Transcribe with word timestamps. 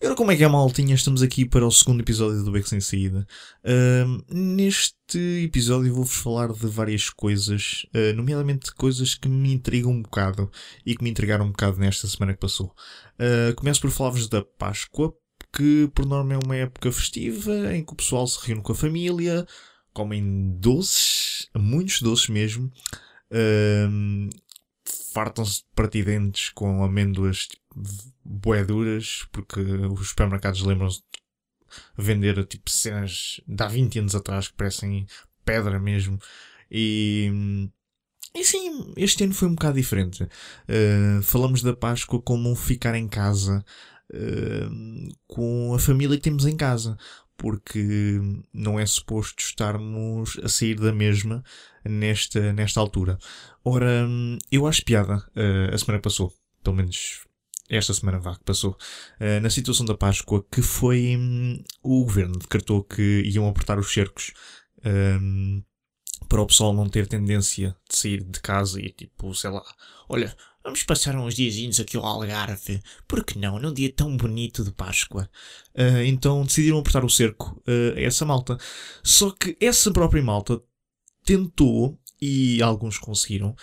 E 0.00 0.06
ora, 0.06 0.14
como 0.14 0.30
é 0.30 0.36
que 0.36 0.44
é, 0.44 0.48
maltinha? 0.48 0.94
Estamos 0.94 1.22
aqui 1.22 1.44
para 1.44 1.66
o 1.66 1.72
segundo 1.72 2.02
episódio 2.02 2.44
do 2.44 2.52
Beco 2.52 2.68
Sem 2.68 2.80
Saída. 2.80 3.26
Ahm, 3.64 4.20
neste 4.30 5.18
episódio 5.44 5.92
vou-vos 5.92 6.14
falar 6.14 6.52
de 6.52 6.68
várias 6.68 7.10
coisas, 7.10 7.84
ah, 7.92 8.12
nomeadamente 8.14 8.72
coisas 8.72 9.16
que 9.16 9.28
me 9.28 9.52
intrigam 9.52 9.90
um 9.90 10.02
bocado 10.02 10.48
e 10.86 10.94
que 10.94 11.02
me 11.02 11.10
intrigaram 11.10 11.46
um 11.46 11.50
bocado 11.50 11.80
nesta 11.80 12.06
semana 12.06 12.32
que 12.32 12.40
passou. 12.40 12.72
Ah, 13.18 13.52
começo 13.56 13.80
por 13.80 13.90
falar-vos 13.90 14.28
da 14.28 14.44
Páscoa, 14.56 15.12
que 15.52 15.90
por 15.92 16.06
norma 16.06 16.34
é 16.34 16.38
uma 16.38 16.54
época 16.54 16.92
festiva 16.92 17.74
em 17.74 17.84
que 17.84 17.92
o 17.92 17.96
pessoal 17.96 18.24
se 18.28 18.38
reúne 18.46 18.62
com 18.62 18.70
a 18.70 18.76
família, 18.76 19.44
comem 19.92 20.56
doces, 20.58 21.48
muitos 21.56 22.00
doces 22.02 22.28
mesmo, 22.28 22.70
ahm, 23.30 24.28
fartam-se 25.12 25.58
de 25.58 25.66
partidentes 25.74 26.50
com 26.50 26.82
amêndoas 26.84 27.46
tipo, 27.46 28.64
duras, 28.66 29.26
porque 29.32 29.60
os 29.60 30.08
supermercados 30.08 30.62
lembram-se 30.62 30.98
de 30.98 32.04
vender 32.04 32.44
tipo 32.46 32.70
cenas 32.70 33.40
de 33.46 33.62
há 33.62 33.68
20 33.68 33.98
anos 34.00 34.14
atrás 34.14 34.48
que 34.48 34.54
parecem 34.54 35.06
pedra 35.44 35.78
mesmo. 35.78 36.18
E, 36.70 37.68
e 38.34 38.44
sim, 38.44 38.92
este 38.96 39.24
ano 39.24 39.34
foi 39.34 39.48
um 39.48 39.54
bocado 39.54 39.76
diferente. 39.76 40.22
Uh, 40.24 41.22
falamos 41.22 41.62
da 41.62 41.74
Páscoa 41.74 42.22
como 42.22 42.54
ficar 42.54 42.94
em 42.94 43.08
casa 43.08 43.64
uh, 44.12 45.14
com 45.26 45.74
a 45.74 45.78
família 45.78 46.16
que 46.16 46.22
temos 46.22 46.46
em 46.46 46.56
casa. 46.56 46.96
Porque 47.40 48.20
não 48.52 48.78
é 48.78 48.84
suposto 48.84 49.42
estarmos 49.42 50.38
a 50.44 50.48
sair 50.48 50.74
da 50.74 50.92
mesma 50.92 51.42
nesta, 51.82 52.52
nesta 52.52 52.78
altura. 52.80 53.18
Ora, 53.64 54.06
eu 54.52 54.66
acho 54.66 54.84
piada 54.84 55.16
uh, 55.16 55.74
a 55.74 55.78
semana 55.78 56.02
passou. 56.02 56.30
Pelo 56.62 56.76
menos 56.76 57.24
esta 57.70 57.94
semana 57.94 58.18
vá 58.18 58.36
que 58.36 58.44
passou, 58.44 58.72
uh, 58.72 59.40
na 59.40 59.48
situação 59.48 59.86
da 59.86 59.96
Páscoa, 59.96 60.44
que 60.52 60.60
foi 60.60 61.16
hum, 61.16 61.64
o 61.82 62.04
governo 62.04 62.38
decretou 62.38 62.84
que 62.84 63.22
iam 63.24 63.48
apertar 63.48 63.78
os 63.78 63.90
cercos 63.90 64.34
hum, 64.84 65.62
para 66.28 66.42
o 66.42 66.46
pessoal 66.46 66.74
não 66.74 66.90
ter 66.90 67.06
tendência 67.06 67.74
de 67.88 67.96
sair 67.96 68.22
de 68.22 68.40
casa 68.40 68.78
e 68.78 68.90
tipo, 68.90 69.34
sei 69.34 69.48
lá, 69.48 69.64
olha, 70.10 70.36
vamos 70.62 70.82
passar 70.82 71.16
uns 71.16 71.34
diazinhos 71.34 71.80
aqui 71.80 71.96
ao 71.96 72.04
Algarve, 72.04 72.82
por 73.08 73.24
que 73.24 73.38
não, 73.38 73.58
num 73.58 73.72
dia 73.72 73.92
tão 73.92 74.16
bonito 74.16 74.64
de 74.64 74.72
Páscoa. 74.72 75.28
Uh, 75.74 76.02
então 76.04 76.44
decidiram 76.44 76.78
apertar 76.78 77.04
o 77.04 77.10
cerco 77.10 77.60
uh, 77.66 77.96
a 77.96 78.00
essa 78.00 78.24
malta. 78.24 78.58
Só 79.02 79.30
que 79.30 79.56
essa 79.60 79.90
própria 79.90 80.22
malta 80.22 80.60
tentou, 81.24 81.98
e 82.20 82.62
alguns 82.62 82.98
conseguiram, 82.98 83.54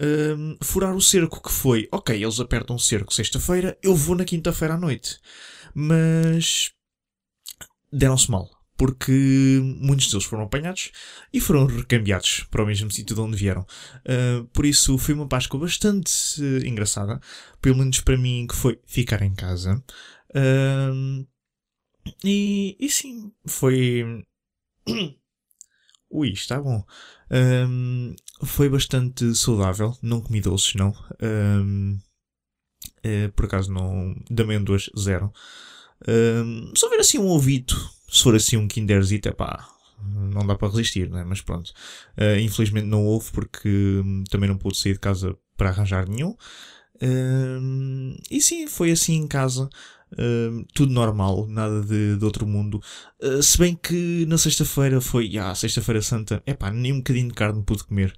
hum, 0.00 0.56
furar 0.62 0.94
o 0.94 1.00
cerco, 1.00 1.42
que 1.42 1.52
foi, 1.52 1.88
ok, 1.92 2.20
eles 2.20 2.40
apertam 2.40 2.76
o 2.76 2.80
cerco 2.80 3.14
sexta-feira, 3.14 3.78
eu 3.82 3.94
vou 3.94 4.16
na 4.16 4.24
quinta-feira 4.24 4.74
à 4.74 4.78
noite. 4.78 5.18
Mas 5.74 6.72
deram-se 7.92 8.30
mal, 8.30 8.50
porque 8.82 9.60
muitos 9.78 10.10
deles 10.10 10.24
foram 10.24 10.42
apanhados 10.42 10.90
e 11.32 11.40
foram 11.40 11.66
recambiados 11.66 12.42
para 12.50 12.64
o 12.64 12.66
mesmo 12.66 12.90
sítio 12.90 13.14
de 13.14 13.20
onde 13.20 13.36
vieram. 13.36 13.64
Uh, 14.00 14.44
por 14.46 14.66
isso 14.66 14.98
foi 14.98 15.14
uma 15.14 15.28
Páscoa 15.28 15.60
bastante 15.60 16.10
uh, 16.42 16.66
engraçada, 16.66 17.20
pelo 17.60 17.76
menos 17.76 18.00
para 18.00 18.18
mim, 18.18 18.44
que 18.44 18.56
foi 18.56 18.80
ficar 18.84 19.22
em 19.22 19.36
casa. 19.36 19.80
Uh, 20.30 21.24
e, 22.24 22.76
e 22.80 22.90
sim, 22.90 23.30
foi. 23.46 24.24
Ui, 26.10 26.30
está 26.30 26.60
bom. 26.60 26.84
Um, 27.30 28.16
foi 28.44 28.68
bastante 28.68 29.32
saudável. 29.36 29.96
Não 30.02 30.20
comi 30.20 30.40
doces, 30.40 30.74
não. 30.74 30.92
Um, 31.22 32.00
eh, 33.04 33.28
por 33.28 33.44
acaso 33.44 33.72
não. 33.72 34.12
De 34.28 34.42
amêndoas, 34.42 34.90
zero. 34.98 35.32
Um, 36.08 36.72
só 36.74 36.90
ver 36.90 36.98
assim 36.98 37.18
um 37.18 37.28
ovito. 37.28 38.01
Se 38.12 38.22
for 38.22 38.36
assim 38.36 38.58
um 38.58 38.68
Kinderzito, 38.68 39.28
é 39.28 39.32
pá. 39.32 39.66
Não 40.04 40.46
dá 40.46 40.54
para 40.54 40.68
resistir, 40.68 41.08
né? 41.08 41.24
Mas 41.26 41.40
pronto. 41.40 41.72
Uh, 42.18 42.38
infelizmente 42.40 42.86
não 42.86 43.04
houve 43.04 43.30
porque 43.32 43.68
hum, 44.04 44.22
também 44.28 44.48
não 44.48 44.58
pude 44.58 44.76
sair 44.76 44.92
de 44.92 44.98
casa 44.98 45.36
para 45.56 45.70
arranjar 45.70 46.08
nenhum. 46.08 46.36
Um, 47.00 48.16
e 48.30 48.40
sim, 48.40 48.66
foi 48.66 48.90
assim 48.90 49.14
em 49.14 49.26
casa. 49.26 49.68
Uh, 50.12 50.64
tudo 50.74 50.92
normal, 50.92 51.46
nada 51.48 51.80
de, 51.80 52.16
de 52.16 52.24
outro 52.24 52.46
mundo. 52.46 52.82
Uh, 53.20 53.42
se 53.42 53.56
bem 53.56 53.74
que 53.74 54.26
na 54.26 54.36
sexta-feira 54.36 55.00
foi, 55.00 55.38
ah, 55.38 55.54
sexta-feira 55.54 56.02
santa, 56.02 56.42
é 56.44 56.52
pá, 56.52 56.70
nem 56.70 56.92
um 56.92 56.98
bocadinho 56.98 57.28
de 57.28 57.34
carne 57.34 57.62
pude 57.62 57.84
comer. 57.84 58.14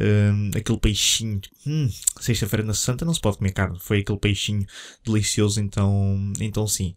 Uh, 0.00 0.56
aquele 0.56 0.78
peixinho, 0.78 1.40
hum, 1.66 1.90
sexta-feira 2.20 2.64
na 2.64 2.72
santa 2.72 3.04
não 3.04 3.12
se 3.12 3.20
pode 3.20 3.36
comer 3.36 3.52
carne, 3.52 3.78
foi 3.78 4.00
aquele 4.00 4.18
peixinho 4.18 4.64
delicioso, 5.04 5.60
então, 5.60 6.32
então 6.40 6.66
sim. 6.66 6.96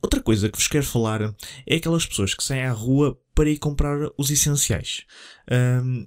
outra 0.00 0.22
coisa 0.22 0.48
que 0.48 0.56
vos 0.56 0.68
quero 0.68 0.86
falar 0.86 1.34
é 1.66 1.76
aquelas 1.76 2.06
pessoas 2.06 2.34
que 2.34 2.42
saem 2.42 2.64
à 2.64 2.72
rua 2.72 3.18
para 3.34 3.50
ir 3.50 3.58
comprar 3.58 3.98
os 4.16 4.30
essenciais. 4.30 5.04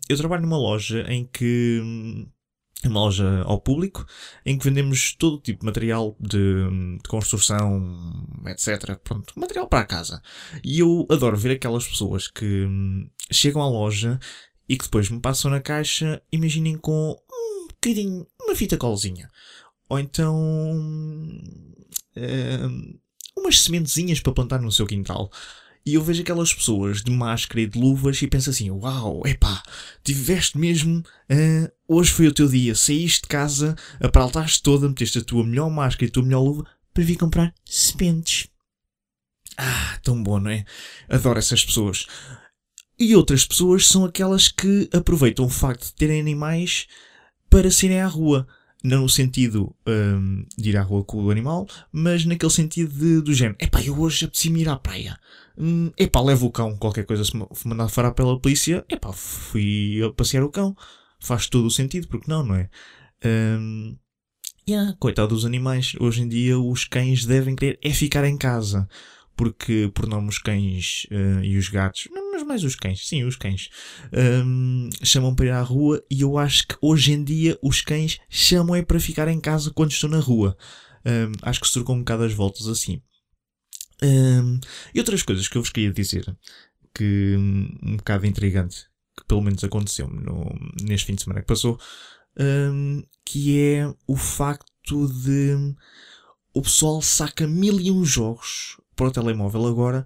eu 0.09 0.17
trabalho 0.17 0.41
numa 0.41 0.57
loja 0.57 1.05
em 1.07 1.25
que 1.25 1.81
uma 2.87 3.01
loja 3.01 3.43
ao 3.43 3.59
público 3.59 4.05
em 4.45 4.57
que 4.57 4.65
vendemos 4.65 5.15
todo 5.15 5.41
tipo 5.41 5.61
de 5.61 5.65
material 5.65 6.15
de, 6.19 6.97
de, 7.01 7.09
construção, 7.09 8.27
etc. 8.47 8.97
Pronto, 9.03 9.33
material 9.35 9.67
para 9.67 9.79
a 9.81 9.85
casa. 9.85 10.21
E 10.63 10.79
eu 10.79 11.05
adoro 11.09 11.37
ver 11.37 11.51
aquelas 11.51 11.87
pessoas 11.87 12.27
que 12.27 12.65
hum, 12.65 13.09
chegam 13.31 13.61
à 13.61 13.67
loja 13.69 14.19
e 14.67 14.77
que 14.77 14.85
depois 14.85 15.09
me 15.09 15.19
passam 15.19 15.51
na 15.51 15.61
caixa, 15.61 16.21
imaginem 16.31 16.77
com 16.77 17.15
um 17.31 17.67
bocadinho, 17.67 18.25
uma 18.41 18.55
fita 18.55 18.77
colzinha. 18.77 19.29
Ou 19.89 19.99
então. 19.99 20.35
Hum, 20.73 21.39
umas 23.37 23.61
sementezinhas 23.61 24.19
para 24.19 24.33
plantar 24.33 24.61
no 24.61 24.71
seu 24.71 24.87
quintal. 24.87 25.31
E 25.85 25.93
eu 25.93 26.01
vejo 26.01 26.23
aquelas 26.23 26.51
pessoas 26.51 27.03
de 27.03 27.11
máscara 27.11 27.61
e 27.61 27.67
de 27.67 27.77
luvas 27.77 28.19
e 28.19 28.27
penso 28.27 28.49
assim: 28.49 28.71
Uau, 28.71 29.21
epá, 29.25 29.61
tiveste 30.03 30.57
mesmo. 30.57 31.03
Uh, 31.29 31.71
hoje 31.87 32.11
foi 32.11 32.27
o 32.27 32.33
teu 32.33 32.47
dia, 32.47 32.73
saíste 32.73 33.23
de 33.23 33.27
casa, 33.27 33.75
apraltaste 33.99 34.63
toda, 34.63 34.89
meteste 34.89 35.19
a 35.19 35.23
tua 35.23 35.43
melhor 35.43 35.69
máscara 35.69 36.05
e 36.05 36.09
a 36.09 36.11
tua 36.11 36.23
melhor 36.23 36.41
luva 36.41 36.65
para 36.91 37.03
vir 37.03 37.17
comprar 37.17 37.53
sementes. 37.63 38.47
Ah, 39.57 39.99
tão 40.01 40.21
bom, 40.21 40.39
não 40.39 40.49
é? 40.49 40.65
Adoro 41.07 41.37
essas 41.37 41.63
pessoas. 41.63 42.07
E 42.99 43.15
outras 43.15 43.45
pessoas 43.45 43.87
são 43.87 44.05
aquelas 44.05 44.47
que 44.47 44.89
aproveitam 44.93 45.45
o 45.45 45.49
facto 45.49 45.85
de 45.85 45.95
terem 45.95 46.19
animais 46.19 46.87
para 47.49 47.69
saírem 47.69 48.01
à 48.01 48.07
rua 48.07 48.47
não 48.85 49.01
no 49.01 49.09
sentido 49.09 49.75
um, 49.87 50.45
de 50.55 50.69
ir 50.69 50.77
à 50.77 50.83
rua 50.83 51.03
com 51.03 51.23
o 51.23 51.31
animal, 51.31 51.67
mas 51.91 52.23
naquele 52.23 52.51
sentido 52.51 52.93
de, 52.93 53.21
do 53.21 53.33
género: 53.33 53.57
epá, 53.59 53.81
eu 53.81 53.99
hoje 53.99 54.25
apeteci-me 54.25 54.61
ir 54.61 54.69
à 54.69 54.75
praia. 54.75 55.19
Hum, 55.57 55.91
epá, 55.97 56.21
levo 56.21 56.45
o 56.45 56.51
cão, 56.51 56.77
qualquer 56.77 57.05
coisa 57.05 57.23
se 57.23 57.67
mandar 57.67 57.87
fora 57.87 58.11
pela 58.11 58.39
polícia, 58.39 58.85
epá, 58.87 59.11
fui 59.11 60.01
a 60.03 60.11
passear 60.13 60.43
o 60.43 60.51
cão. 60.51 60.75
Faz 61.19 61.47
todo 61.47 61.65
o 61.65 61.71
sentido, 61.71 62.07
porque 62.07 62.29
não, 62.29 62.43
não 62.43 62.55
é? 62.55 62.69
Um, 63.25 63.97
yeah, 64.69 64.95
coitado 64.99 65.29
dos 65.29 65.45
animais. 65.45 65.93
Hoje 65.99 66.21
em 66.21 66.27
dia 66.27 66.59
os 66.59 66.85
cães 66.85 67.25
devem 67.25 67.55
querer 67.55 67.79
é 67.81 67.89
ficar 67.91 68.23
em 68.25 68.37
casa. 68.37 68.87
Porque, 69.35 69.91
por 69.93 70.07
norma, 70.07 70.29
os 70.29 70.37
cães 70.37 71.05
uh, 71.11 71.43
e 71.43 71.57
os 71.57 71.67
gatos, 71.67 72.07
mas 72.31 72.43
mais 72.43 72.63
os 72.63 72.75
cães, 72.75 73.05
sim, 73.07 73.23
os 73.23 73.35
cães, 73.35 73.69
um, 74.45 74.89
chamam 75.03 75.35
para 75.35 75.45
ir 75.45 75.51
à 75.51 75.61
rua 75.61 76.01
e 76.09 76.21
eu 76.21 76.37
acho 76.37 76.67
que 76.67 76.77
hoje 76.81 77.11
em 77.11 77.23
dia 77.23 77.57
os 77.61 77.81
cães 77.81 78.19
chamam 78.29 78.75
é 78.75 78.81
para 78.81 78.99
ficar 78.99 79.27
em 79.27 79.39
casa 79.39 79.71
quando 79.71 79.91
estão 79.91 80.09
na 80.09 80.19
rua. 80.19 80.57
Um, 81.05 81.33
acho 81.41 81.59
que 81.59 81.71
trocou 81.71 81.95
um 81.95 81.99
bocado 81.99 82.23
as 82.23 82.33
voltas 82.33 82.67
assim. 82.67 83.01
Um, 84.01 84.59
e 84.93 84.99
outras 84.99 85.21
coisas 85.21 85.47
que 85.47 85.57
eu 85.57 85.61
vos 85.61 85.71
queria 85.71 85.91
dizer, 85.91 86.25
que 86.93 87.35
um 87.37 87.97
bocado 87.97 88.25
intrigante, 88.25 88.85
que 89.17 89.25
pelo 89.25 89.41
menos 89.41 89.63
aconteceu-me 89.63 90.23
neste 90.81 91.07
fim 91.07 91.15
de 91.15 91.23
semana 91.23 91.41
que 91.41 91.47
passou, 91.47 91.79
que 93.25 93.59
é 93.59 93.93
o 94.07 94.15
facto 94.15 95.07
de 95.07 95.75
o 96.53 96.61
pessoal 96.61 97.01
saca 97.01 97.47
mil 97.47 97.79
e 97.79 97.91
um 97.91 98.03
jogos 98.03 98.77
para 98.95 99.07
o 99.07 99.11
telemóvel 99.11 99.65
agora 99.65 100.05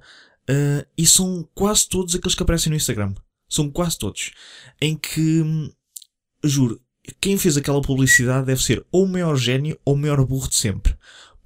uh, 0.50 0.86
e 0.98 1.06
são 1.06 1.48
quase 1.54 1.88
todos 1.88 2.16
aqueles 2.16 2.36
que 2.36 2.44
aparecem 2.44 2.70
no 2.70 2.76
Instagram. 2.76 3.14
São 3.48 3.70
quase 3.70 3.98
todos. 3.98 4.32
Em 4.80 4.96
que, 4.96 5.44
juro, 6.44 6.80
quem 7.20 7.38
fez 7.38 7.58
aquela 7.58 7.82
publicidade 7.82 8.46
deve 8.46 8.62
ser 8.62 8.86
ou 8.92 9.06
o 9.06 9.08
maior 9.08 9.36
gênio 9.36 9.80
ou 9.84 9.96
o 9.96 9.98
maior 9.98 10.24
burro 10.26 10.48
de 10.48 10.56
sempre. 10.56 10.96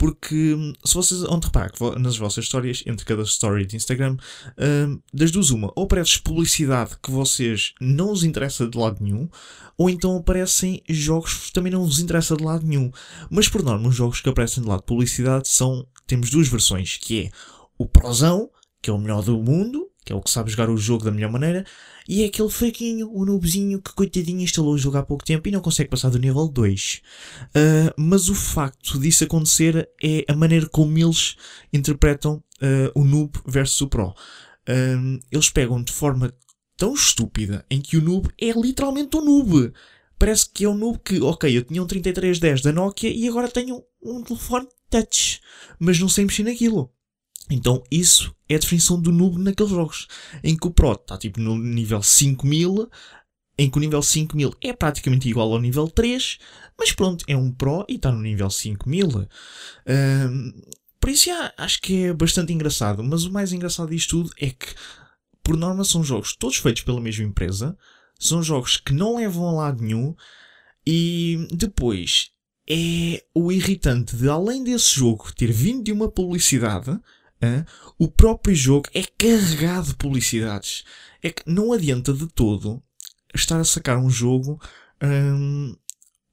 Porque 0.04 0.58
se 0.84 0.96
vocês 0.96 1.22
reparar 1.22 1.72
que 1.72 1.98
nas 1.98 2.18
vossas 2.18 2.44
histórias, 2.44 2.84
entre 2.86 3.06
cada 3.06 3.24
story 3.24 3.66
de 3.66 3.78
Instagram, 3.78 4.18
uh, 4.50 5.02
das 5.14 5.32
duas 5.32 5.50
uma, 5.50 5.72
ou 5.78 5.86
aparece 5.86 6.20
publicidade 6.20 6.98
que 7.02 7.10
vocês 7.10 7.74
não 7.80 8.12
os 8.12 8.26
interessa 8.26 8.68
de 8.68 8.78
lado 8.78 9.02
nenhum, 9.02 9.30
ou 9.78 9.90
então 9.90 10.18
aparecem 10.18 10.84
jogos 10.90 11.46
que 11.46 11.54
também 11.54 11.72
não 11.72 11.86
vos 11.86 12.02
interessa 12.02 12.36
de 12.36 12.44
lado 12.44 12.68
nenhum. 12.68 12.92
Mas 13.30 13.48
por 13.48 13.64
norma, 13.64 13.88
os 13.88 13.96
jogos 13.96 14.20
que 14.20 14.28
aparecem 14.28 14.62
de 14.62 14.68
lado 14.68 14.82
de 14.82 14.88
publicidade 14.88 15.48
são. 15.48 15.88
Temos 16.06 16.30
duas 16.30 16.50
versões, 16.50 16.98
que 16.98 17.22
é 17.22 17.32
o 17.78 17.86
Prozão, 17.86 18.50
que 18.82 18.90
é 18.90 18.94
o 18.94 18.98
melhor 19.00 19.24
do 19.24 19.42
mundo, 19.42 19.90
que 20.04 20.12
é 20.12 20.16
o 20.16 20.22
que 20.22 20.30
sabe 20.30 20.52
jogar 20.52 20.70
o 20.70 20.78
jogo 20.78 21.06
da 21.06 21.12
melhor 21.12 21.32
maneira, 21.32 21.66
e 22.08 22.24
é 22.24 22.26
aquele 22.26 22.50
fraquinho, 22.50 23.10
o 23.12 23.26
noobzinho 23.26 23.82
que 23.82 23.94
coitadinho 23.94 24.42
instalou 24.42 24.74
o 24.74 24.78
jogo 24.78 24.98
há 24.98 25.04
pouco 25.04 25.24
tempo 25.24 25.48
e 25.48 25.52
não 25.52 25.62
consegue 25.62 25.90
passar 25.90 26.10
do 26.10 26.20
nível 26.20 26.48
2. 26.48 27.02
Uh, 27.48 27.94
mas 27.98 28.30
o 28.30 28.36
facto 28.36 29.00
disso 29.00 29.24
acontecer 29.24 29.90
é 30.04 30.26
a 30.28 30.36
maneira 30.36 30.68
como 30.68 30.98
eles 30.98 31.36
interpretam 31.72 32.44
uh, 32.62 33.00
o 33.00 33.06
noob 33.06 33.40
versus 33.46 33.80
o 33.82 33.88
pro. 33.88 34.10
Uh, 34.10 35.20
eles 35.32 35.50
pegam 35.50 35.82
de 35.82 35.92
forma 35.92 36.34
tão 36.76 36.94
estúpida 36.94 37.66
em 37.70 37.80
que 37.80 37.98
o 37.98 38.02
noob 38.02 38.30
é 38.40 38.52
literalmente 38.52 39.16
um 39.16 39.24
noob. 39.24 39.72
Parece 40.20 40.50
que 40.50 40.66
é 40.66 40.70
um 40.70 40.76
noob 40.78 41.00
que, 41.04 41.22
ok, 41.22 41.58
eu 41.58 41.64
tinha 41.64 41.82
um 41.82 41.88
3310 41.88 42.62
da 42.62 42.72
Nokia 42.72 43.10
e 43.10 43.28
agora 43.28 43.48
tenho 43.48 43.84
um 44.02 44.22
telefone 44.24 44.68
touch, 44.90 45.42
mas 45.80 46.00
não 46.00 46.10
sei 46.10 46.26
mexer 46.26 46.44
naquilo. 46.44 46.92
Então 47.50 47.84
isso 47.92 48.34
é 48.48 48.56
a 48.56 48.60
definição 48.60 49.00
do 49.02 49.12
noob 49.12 49.40
naqueles 49.40 49.72
jogos, 49.72 50.08
em 50.44 50.56
que 50.56 50.68
o 50.68 50.72
Pro 50.72 50.94
está 50.94 51.18
tipo 51.18 51.40
no 51.40 51.58
nível 51.58 52.02
5000, 52.02 52.90
em 53.58 53.70
que 53.70 53.78
o 53.78 53.82
nível 53.82 54.02
5000 54.02 54.54
é 54.62 54.74
praticamente 54.74 55.30
igual 55.30 55.52
ao 55.52 55.60
nível 55.60 55.88
3, 55.88 56.38
mas 56.78 56.92
pronto, 56.92 57.24
é 57.28 57.36
um 57.36 57.52
Pro 57.52 57.86
e 57.88 57.96
está 57.96 58.12
no 58.12 58.22
nível 58.22 58.50
5000. 58.50 59.28
Um, 59.88 60.54
por 61.00 61.10
isso 61.10 61.26
já, 61.26 61.54
acho 61.58 61.82
que 61.82 62.06
é 62.06 62.14
bastante 62.14 62.54
engraçado, 62.54 63.04
mas 63.04 63.26
o 63.26 63.32
mais 63.32 63.52
engraçado 63.52 63.90
disto 63.90 64.24
tudo 64.24 64.32
é 64.40 64.50
que, 64.50 64.68
por 65.44 65.58
norma, 65.58 65.84
são 65.84 66.04
jogos 66.04 66.36
todos 66.36 66.58
feitos 66.58 66.84
pela 66.84 67.02
mesma 67.02 67.26
empresa, 67.26 67.78
são 68.18 68.42
jogos 68.42 68.78
que 68.78 68.94
não 68.94 69.18
levam 69.18 69.48
a 69.50 69.52
lado 69.52 69.84
nenhum, 69.84 70.16
e 70.88 71.46
depois 71.52 72.32
é 72.70 73.22
o 73.36 73.52
irritante 73.52 74.16
de, 74.16 74.30
além 74.30 74.64
desse 74.64 74.96
jogo 74.96 75.34
ter 75.36 75.52
vindo 75.52 75.84
de 75.84 75.92
uma 75.92 76.10
publicidade, 76.10 76.98
O 77.98 78.08
próprio 78.08 78.56
jogo 78.56 78.88
é 78.94 79.04
carregado 79.04 79.88
de 79.88 79.96
publicidades. 79.96 80.84
É 81.22 81.30
que 81.30 81.44
não 81.46 81.72
adianta 81.74 82.14
de 82.14 82.28
todo 82.28 82.82
estar 83.34 83.60
a 83.60 83.64
sacar 83.64 83.98
um 83.98 84.10
jogo 84.10 84.60
hum, 85.04 85.76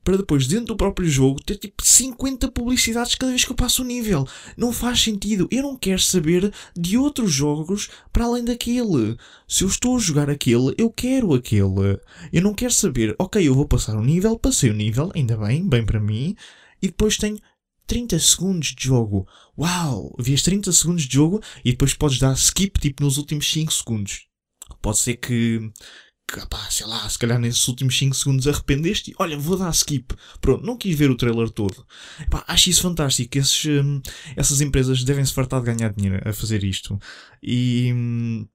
para 0.02 0.16
depois, 0.16 0.46
dentro 0.46 0.66
do 0.66 0.76
próprio 0.76 1.08
jogo, 1.08 1.42
ter 1.42 1.56
tipo 1.56 1.84
50 1.84 2.50
publicidades 2.50 3.14
cada 3.14 3.30
vez 3.30 3.44
que 3.44 3.52
eu 3.52 3.56
passo 3.56 3.82
o 3.82 3.86
nível. 3.86 4.26
Não 4.56 4.72
faz 4.72 5.00
sentido. 5.00 5.46
Eu 5.50 5.62
não 5.62 5.76
quero 5.76 6.00
saber 6.00 6.52
de 6.76 6.96
outros 6.96 7.30
jogos 7.30 7.90
para 8.12 8.24
além 8.24 8.44
daquele. 8.44 9.16
Se 9.46 9.62
eu 9.62 9.68
estou 9.68 9.96
a 9.96 10.00
jogar 10.00 10.30
aquele, 10.30 10.74
eu 10.78 10.90
quero 10.90 11.34
aquele. 11.34 12.00
Eu 12.32 12.42
não 12.42 12.54
quero 12.54 12.72
saber, 12.72 13.14
ok, 13.18 13.46
eu 13.46 13.54
vou 13.54 13.66
passar 13.66 13.96
o 13.96 14.04
nível, 14.04 14.38
passei 14.38 14.70
o 14.70 14.74
nível, 14.74 15.12
ainda 15.14 15.36
bem, 15.36 15.68
bem 15.68 15.84
para 15.84 16.00
mim, 16.00 16.34
e 16.82 16.86
depois 16.86 17.16
tenho 17.16 17.38
30 17.90 18.20
segundos 18.20 18.68
de 18.68 18.84
jogo. 18.84 19.26
Uau! 19.58 20.14
Vias 20.16 20.42
30 20.42 20.70
segundos 20.70 21.08
de 21.08 21.12
jogo 21.12 21.42
e 21.64 21.72
depois 21.72 21.92
podes 21.92 22.20
dar 22.20 22.32
skip 22.34 22.78
tipo 22.78 23.02
nos 23.02 23.18
últimos 23.18 23.50
5 23.50 23.72
segundos. 23.72 24.28
Pode 24.80 24.98
ser 24.98 25.16
que, 25.16 25.58
que 26.30 26.40
sei 26.70 26.86
lá, 26.86 27.08
se 27.08 27.18
calhar 27.18 27.40
nesses 27.40 27.66
últimos 27.66 27.98
5 27.98 28.14
segundos 28.14 28.46
arrependeste 28.46 29.10
e 29.10 29.14
olha, 29.18 29.36
vou 29.36 29.58
dar 29.58 29.70
skip. 29.70 30.14
Pronto, 30.40 30.64
não 30.64 30.76
quis 30.76 30.96
ver 30.96 31.10
o 31.10 31.16
trailer 31.16 31.50
todo. 31.50 31.84
Acho 32.46 32.70
isso 32.70 32.82
fantástico. 32.82 33.36
Esses, 33.36 33.64
hum, 33.64 34.00
essas 34.36 34.60
empresas 34.60 35.02
devem 35.02 35.24
se 35.24 35.34
fartar 35.34 35.60
de 35.60 35.74
ganhar 35.74 35.92
dinheiro 35.92 36.22
a 36.24 36.32
fazer 36.32 36.62
isto. 36.62 36.96
E. 37.42 37.92
Hum, 37.92 38.46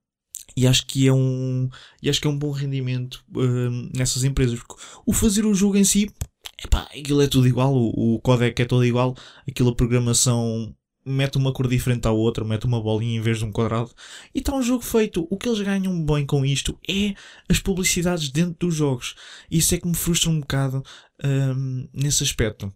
e 0.55 0.65
acho 0.65 0.85
que 0.85 1.05
é 1.05 1.11
um 1.11 1.69
e 2.01 2.09
acho 2.09 2.21
que 2.21 2.27
é 2.27 2.29
um 2.29 2.37
bom 2.37 2.51
rendimento 2.51 3.25
hum, 3.35 3.89
nessas 3.93 4.23
empresas 4.23 4.57
o 5.05 5.11
fazer 5.11 5.45
o 5.45 5.53
jogo 5.53 5.75
em 5.75 5.83
si 5.83 6.09
epá, 6.63 6.83
aquilo 6.83 7.21
é 7.21 7.27
tudo 7.27 7.47
igual, 7.47 7.73
o, 7.73 8.15
o 8.15 8.19
código 8.21 8.61
é 8.61 8.65
todo 8.65 8.85
igual, 8.85 9.15
aquilo 9.47 9.69
a 9.69 9.75
programação 9.75 10.75
mete 11.05 11.37
uma 11.37 11.53
cor 11.53 11.67
diferente 11.67 12.07
à 12.07 12.11
outra, 12.11 12.43
mete 12.43 12.65
uma 12.65 12.81
bolinha 12.81 13.17
em 13.17 13.21
vez 13.21 13.37
de 13.37 13.45
um 13.45 13.51
quadrado 13.51 13.91
e 14.33 14.39
está 14.39 14.55
um 14.55 14.61
jogo 14.61 14.83
feito. 14.83 15.27
O 15.29 15.37
que 15.37 15.47
eles 15.47 15.61
ganham 15.61 16.03
bem 16.03 16.25
com 16.25 16.43
isto 16.43 16.77
é 16.89 17.13
as 17.47 17.59
publicidades 17.59 18.29
dentro 18.29 18.67
dos 18.67 18.75
jogos. 18.75 19.15
Isso 19.49 19.75
é 19.75 19.77
que 19.77 19.87
me 19.87 19.95
frustra 19.95 20.31
um 20.31 20.39
bocado 20.39 20.83
um, 21.23 21.87
nesse 21.93 22.23
aspecto. 22.23 22.73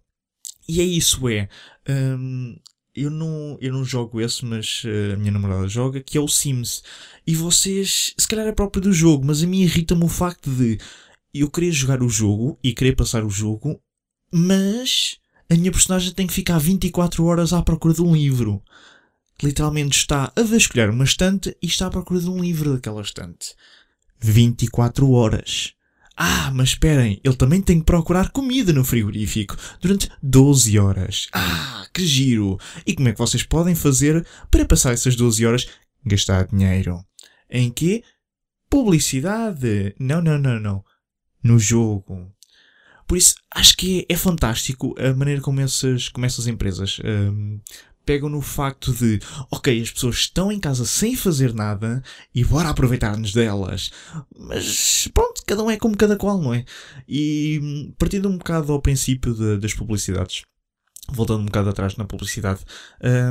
E 0.68 0.80
é 0.80 0.84
isso, 0.84 1.28
é. 1.28 1.50
Um, 1.90 2.56
eu 2.96 3.10
não, 3.10 3.58
eu 3.60 3.74
não 3.74 3.84
jogo 3.84 4.22
esse, 4.22 4.46
mas 4.46 4.84
uh, 4.84 5.14
a 5.14 5.18
minha 5.18 5.32
namorada 5.32 5.68
joga, 5.68 6.02
que 6.02 6.18
é 6.18 6.22
o 6.22 6.28
Sims. 6.28 6.84
E 7.26 7.34
vocês, 7.34 8.14
se 8.16 8.28
calhar 8.28 8.46
é 8.46 8.52
próprio 8.52 8.84
do 8.84 8.94
jogo, 8.94 9.26
mas 9.26 9.42
a 9.42 9.48
mim 9.48 9.62
irrita-me 9.62 10.04
o 10.04 10.10
facto 10.10 10.52
de 10.52 10.78
eu 11.34 11.50
querer 11.50 11.72
jogar 11.72 12.02
o 12.02 12.10
jogo 12.10 12.58
e 12.64 12.74
querer 12.74 12.96
passar 12.96 13.24
o 13.24 13.30
jogo, 13.30 13.80
mas 14.32 15.18
a 15.50 15.56
minha 15.56 15.72
personagem 15.72 16.14
tem 16.14 16.28
que 16.28 16.34
ficar 16.34 16.60
24 16.60 17.24
horas 17.26 17.54
à 17.54 17.62
procura 17.62 17.94
de 17.94 18.02
um 18.02 18.14
livro. 18.16 18.62
Literalmente 19.42 19.98
está 19.98 20.32
a 20.36 20.42
vasculhar 20.42 20.90
uma 20.90 21.04
estante 21.04 21.56
e 21.62 21.68
está 21.68 21.88
à 21.88 21.90
procura 21.90 22.20
de 22.20 22.30
um 22.30 22.40
livro 22.40 22.74
daquela 22.74 23.02
estante. 23.02 23.56
24 24.20 25.10
horas. 25.12 25.74
Ah, 26.16 26.52
mas 26.54 26.70
esperem, 26.70 27.22
ele 27.24 27.36
também 27.36 27.62
tem 27.62 27.80
que 27.80 27.86
procurar 27.86 28.32
comida 28.32 28.74
no 28.74 28.84
frigorífico 28.84 29.56
durante 29.82 30.10
12 30.22 30.78
horas. 30.78 31.30
Ah, 31.32 31.88
que 31.94 32.06
giro! 32.06 32.60
E 32.86 32.94
como 32.94 33.08
é 33.08 33.14
que 33.14 33.18
vocês 33.18 33.44
podem 33.44 33.74
fazer 33.74 34.28
para 34.52 34.66
passar 34.66 34.92
essas 34.92 35.16
12 35.16 35.46
horas? 35.46 35.68
Gastar 36.06 36.48
dinheiro. 36.48 37.06
Em 37.50 37.72
quê? 37.72 38.04
Publicidade. 38.70 39.96
Não, 39.98 40.22
não, 40.22 40.38
não, 40.38 40.60
não 40.60 40.84
no 41.44 41.60
jogo. 41.60 42.32
Por 43.08 43.18
isso, 43.18 43.36
acho 43.52 43.76
que 43.76 44.06
é, 44.10 44.14
é 44.14 44.18
fantástico 44.18 44.94
a 45.00 45.14
maneira 45.16 45.42
como 45.42 45.60
essas, 45.60 46.10
como 46.10 46.26
essas 46.26 46.46
empresas 46.46 47.00
um, 47.04 47.60
pegam 48.06 48.28
no 48.28 48.42
facto 48.42 48.92
de, 48.92 49.20
ok, 49.52 49.82
as 49.82 49.92
pessoas 49.92 50.16
estão 50.16 50.52
em 50.52 50.60
casa 50.60 50.84
sem 50.84 51.16
fazer 51.16 51.54
nada 51.54 52.04
e 52.34 52.44
bora 52.44 52.70
aproveitar-nos 52.70 53.34
delas. 53.34 53.92
Mas 54.36 55.08
pronto, 55.14 55.44
cada 55.46 55.64
um 55.64 55.70
é 55.70 55.78
como 55.78 55.96
cada 55.96 56.18
qual, 56.18 56.42
não 56.42 56.54
é? 56.54 56.66
E 57.08 57.60
hum, 57.62 57.94
partindo 58.00 58.28
um 58.28 58.38
bocado 58.38 58.74
ao 58.74 58.82
princípio 58.82 59.34
de, 59.34 59.58
das 59.58 59.76
publicidades, 59.76 60.44
voltando 61.12 61.42
um 61.42 61.46
bocado 61.46 61.70
atrás 61.70 61.96
na 61.98 62.06
publicidade, 62.06 62.62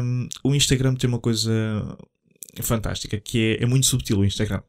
um, 0.03 0.29
o 0.45 0.55
Instagram 0.55 0.95
tem 0.95 1.09
uma 1.09 1.19
coisa 1.19 1.51
fantástica 2.63 3.19
que 3.19 3.57
é, 3.59 3.65
é 3.65 3.67
muito 3.67 3.87
subtil 3.87 4.19
o 4.19 4.25
Instagram. 4.25 4.63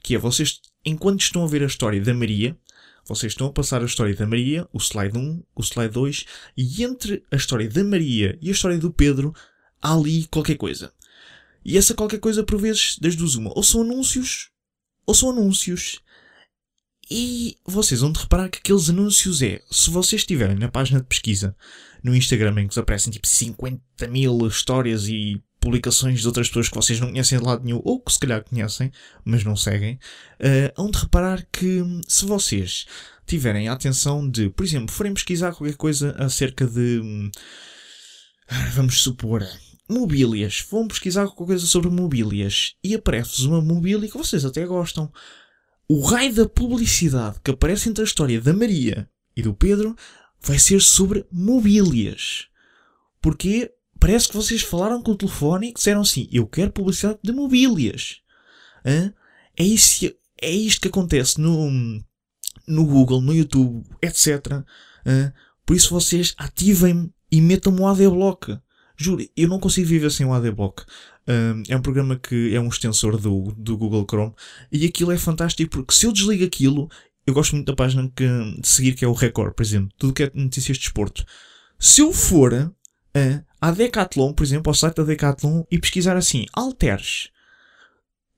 Que 0.00 0.14
é 0.14 0.18
vocês, 0.18 0.60
enquanto 0.84 1.22
estão 1.22 1.44
a 1.44 1.48
ver 1.48 1.62
a 1.62 1.66
história 1.66 2.00
da 2.00 2.14
Maria, 2.14 2.56
vocês 3.10 3.32
estão 3.32 3.48
a 3.48 3.52
passar 3.52 3.82
a 3.82 3.86
história 3.86 4.14
da 4.14 4.24
Maria, 4.24 4.68
o 4.72 4.78
slide 4.78 5.18
1, 5.18 5.42
o 5.54 5.62
slide 5.62 5.92
2, 5.92 6.26
e 6.56 6.84
entre 6.84 7.24
a 7.30 7.34
história 7.34 7.68
da 7.68 7.82
Maria 7.82 8.38
e 8.40 8.48
a 8.48 8.52
história 8.52 8.78
do 8.78 8.92
Pedro 8.92 9.34
há 9.82 9.94
ali 9.94 10.28
qualquer 10.28 10.56
coisa. 10.56 10.92
E 11.64 11.76
essa 11.76 11.92
qualquer 11.92 12.20
coisa, 12.20 12.44
por 12.44 12.60
vezes, 12.60 12.98
das 13.00 13.16
duas 13.16 13.34
uma, 13.34 13.50
ou 13.56 13.64
são 13.64 13.82
anúncios, 13.82 14.50
ou 15.04 15.12
são 15.12 15.30
anúncios. 15.30 16.00
E 17.10 17.58
vocês 17.66 18.00
vão 18.00 18.12
de 18.12 18.20
reparar 18.20 18.48
que 18.48 18.58
aqueles 18.58 18.88
anúncios 18.88 19.42
é, 19.42 19.60
se 19.68 19.90
vocês 19.90 20.22
estiverem 20.22 20.56
na 20.56 20.68
página 20.68 21.00
de 21.00 21.06
pesquisa 21.06 21.56
no 22.04 22.14
Instagram 22.14 22.52
em 22.52 22.68
que 22.68 22.74
vos 22.74 22.78
aparecem 22.78 23.12
tipo 23.12 23.26
50 23.26 24.06
mil 24.06 24.46
histórias 24.46 25.08
e 25.08 25.42
publicações 25.60 26.20
de 26.20 26.26
outras 26.26 26.48
pessoas 26.48 26.68
que 26.68 26.74
vocês 26.74 26.98
não 26.98 27.08
conhecem 27.08 27.38
de 27.38 27.44
lado 27.44 27.62
nenhum, 27.62 27.80
ou 27.84 28.00
que 28.00 28.12
se 28.12 28.18
calhar 28.18 28.42
conhecem, 28.42 28.90
mas 29.24 29.44
não 29.44 29.54
seguem, 29.54 29.98
uh, 30.76 30.90
de 30.90 30.98
reparar 30.98 31.46
que 31.52 31.82
se 32.08 32.24
vocês 32.24 32.86
tiverem 33.26 33.68
a 33.68 33.74
atenção 33.74 34.28
de, 34.28 34.50
por 34.50 34.64
exemplo, 34.64 34.92
forem 34.92 35.14
pesquisar 35.14 35.54
qualquer 35.54 35.76
coisa 35.76 36.16
acerca 36.18 36.66
de. 36.66 37.00
Hum, 37.00 37.30
vamos 38.74 39.00
supor. 39.00 39.46
Mobílias. 39.88 40.64
Vão 40.70 40.88
pesquisar 40.88 41.26
qualquer 41.26 41.46
coisa 41.46 41.66
sobre 41.66 41.90
mobílias 41.90 42.74
e 42.82 42.94
aparece-vos 42.94 43.44
uma 43.44 43.60
mobília 43.60 44.08
que 44.08 44.16
vocês 44.16 44.44
até 44.44 44.64
gostam. 44.64 45.12
O 45.88 46.00
raio 46.00 46.32
da 46.32 46.48
publicidade 46.48 47.40
que 47.42 47.50
aparece 47.50 47.88
entre 47.88 48.02
a 48.02 48.06
história 48.06 48.40
da 48.40 48.52
Maria 48.52 49.08
e 49.36 49.42
do 49.42 49.52
Pedro 49.52 49.96
vai 50.40 50.58
ser 50.58 50.80
sobre 50.80 51.26
mobílias. 51.30 52.46
Porquê? 53.20 53.70
Parece 54.00 54.28
que 54.28 54.34
vocês 54.34 54.62
falaram 54.62 55.02
com 55.02 55.12
o 55.12 55.16
telefone 55.16 55.68
e 55.68 55.74
disseram 55.74 56.00
assim: 56.00 56.28
Eu 56.32 56.46
quero 56.46 56.72
publicidade 56.72 57.18
de 57.22 57.32
mobílias. 57.32 58.20
Hã? 58.84 59.12
É, 59.56 59.62
isso, 59.62 60.10
é 60.40 60.50
isto 60.50 60.80
que 60.80 60.88
acontece 60.88 61.38
no, 61.38 61.70
no 62.66 62.86
Google, 62.86 63.20
no 63.20 63.34
YouTube, 63.34 63.84
etc. 64.00 64.64
Hã? 65.06 65.32
Por 65.66 65.76
isso 65.76 65.90
vocês 65.90 66.34
ativem-me 66.38 67.12
e 67.30 67.40
metam-me 67.40 67.80
o 67.80 67.86
ADBlock. 67.86 68.58
Juro, 68.96 69.24
eu 69.36 69.48
não 69.48 69.60
consigo 69.60 69.86
viver 69.86 70.10
sem 70.10 70.26
o 70.26 70.32
ADBlock. 70.32 70.82
É 71.68 71.76
um 71.76 71.82
programa 71.82 72.18
que 72.18 72.54
é 72.54 72.60
um 72.60 72.68
extensor 72.68 73.16
do, 73.16 73.54
do 73.56 73.76
Google 73.76 74.04
Chrome 74.08 74.34
e 74.72 74.84
aquilo 74.84 75.12
é 75.12 75.18
fantástico 75.18 75.70
porque 75.70 75.94
se 75.94 76.04
eu 76.04 76.12
desligo 76.12 76.44
aquilo, 76.44 76.90
eu 77.24 77.32
gosto 77.32 77.54
muito 77.54 77.68
da 77.68 77.76
página 77.76 78.10
que, 78.16 78.26
de 78.58 78.66
seguir 78.66 78.94
que 78.94 79.04
é 79.04 79.08
o 79.08 79.12
Record, 79.12 79.54
por 79.54 79.62
exemplo, 79.62 79.90
tudo 79.96 80.12
que 80.12 80.24
é 80.24 80.30
notícias 80.34 80.76
de 80.76 80.82
desporto. 80.82 81.24
Se 81.78 82.00
eu 82.00 82.12
for 82.12 82.74
a, 83.14 83.68
à 83.68 83.70
Decathlon, 83.70 84.32
por 84.32 84.44
exemplo, 84.44 84.70
ao 84.70 84.74
site 84.74 84.96
da 84.96 85.02
Decathlon 85.02 85.64
e 85.70 85.78
pesquisar 85.78 86.16
assim, 86.16 86.46
Alters. 86.52 87.30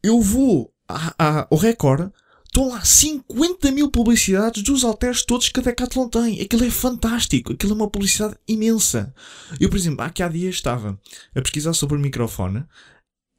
Eu 0.02 0.20
vou 0.20 0.72
a, 0.88 1.14
a, 1.18 1.46
ao 1.50 1.58
Record, 1.58 2.10
estão 2.44 2.68
lá 2.68 2.84
50 2.84 3.70
mil 3.70 3.90
publicidades 3.90 4.62
dos 4.62 4.84
Alters 4.84 5.24
todos 5.24 5.48
que 5.48 5.60
a 5.60 5.62
Decathlon 5.62 6.08
tem. 6.08 6.40
Aquilo 6.40 6.64
é 6.64 6.70
fantástico, 6.70 7.52
aquilo 7.52 7.72
é 7.72 7.76
uma 7.76 7.90
publicidade 7.90 8.36
imensa. 8.46 9.14
Eu, 9.60 9.68
por 9.70 9.76
exemplo, 9.76 10.02
aqui 10.02 10.22
há 10.22 10.28
dias 10.28 10.56
estava 10.56 10.98
a 11.34 11.40
pesquisar 11.40 11.72
sobre 11.72 11.96
o 11.96 12.00
microfone 12.00 12.64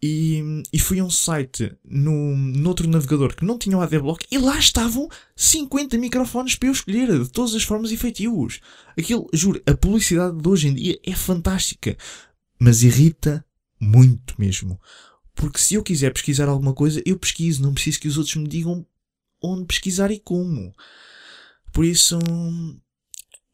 E, 0.05 0.63
e 0.73 0.79
fui 0.79 0.99
a 0.99 1.05
um 1.05 1.09
site 1.09 1.73
no, 1.81 2.35
no 2.35 2.67
outro 2.67 2.89
navegador 2.89 3.33
que 3.33 3.45
não 3.45 3.57
tinha 3.57 3.77
o 3.77 3.79
ADBlock 3.79 4.27
e 4.29 4.37
lá 4.37 4.59
estavam 4.59 5.07
50 5.33 5.97
microfones 5.97 6.55
para 6.55 6.67
eu 6.67 6.73
escolher 6.73 7.23
de 7.23 7.29
todas 7.29 7.55
as 7.55 7.63
formas 7.63 7.89
e. 7.89 7.97
Aquilo, 8.97 9.29
juro, 9.31 9.61
a 9.65 9.73
publicidade 9.73 10.37
de 10.37 10.49
hoje 10.49 10.67
em 10.67 10.73
dia 10.73 10.99
é 11.05 11.15
fantástica, 11.15 11.95
mas 12.59 12.83
irrita 12.83 13.45
muito 13.79 14.35
mesmo. 14.37 14.77
Porque 15.33 15.57
se 15.57 15.75
eu 15.75 15.83
quiser 15.83 16.11
pesquisar 16.11 16.49
alguma 16.49 16.73
coisa, 16.73 17.01
eu 17.05 17.17
pesquiso, 17.17 17.63
não 17.63 17.73
preciso 17.73 18.01
que 18.01 18.09
os 18.09 18.17
outros 18.17 18.35
me 18.35 18.49
digam 18.49 18.85
onde 19.41 19.63
pesquisar 19.63 20.11
e 20.11 20.19
como. 20.19 20.73
Por 21.71 21.85
isso, 21.85 22.19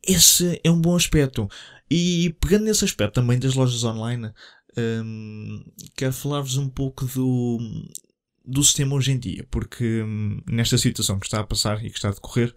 esse 0.02 0.60
é 0.64 0.72
um 0.72 0.82
bom 0.82 0.96
aspecto. 0.96 1.48
E 1.92 2.36
pegando 2.42 2.66
nesse 2.66 2.84
aspecto 2.84 3.14
também 3.14 3.38
das 3.38 3.54
lojas 3.54 3.84
online, 3.84 4.32
um, 4.78 5.64
quero 5.96 6.14
falar-vos 6.14 6.58
um 6.58 6.70
pouco 6.70 7.06
do, 7.06 7.58
do 8.46 8.64
sistema 8.64 8.96
hoje 8.96 9.12
em 9.12 9.20
dia, 9.20 9.46
porque 9.50 10.02
um, 10.04 10.42
nesta 10.48 10.78
situação 10.78 11.20
que 11.20 11.26
está 11.26 11.40
a 11.40 11.48
passar 11.48 11.84
e 11.84 11.90
que 11.90 11.98
está 11.98 12.10
a 12.10 12.14
decorrer, 12.14 12.54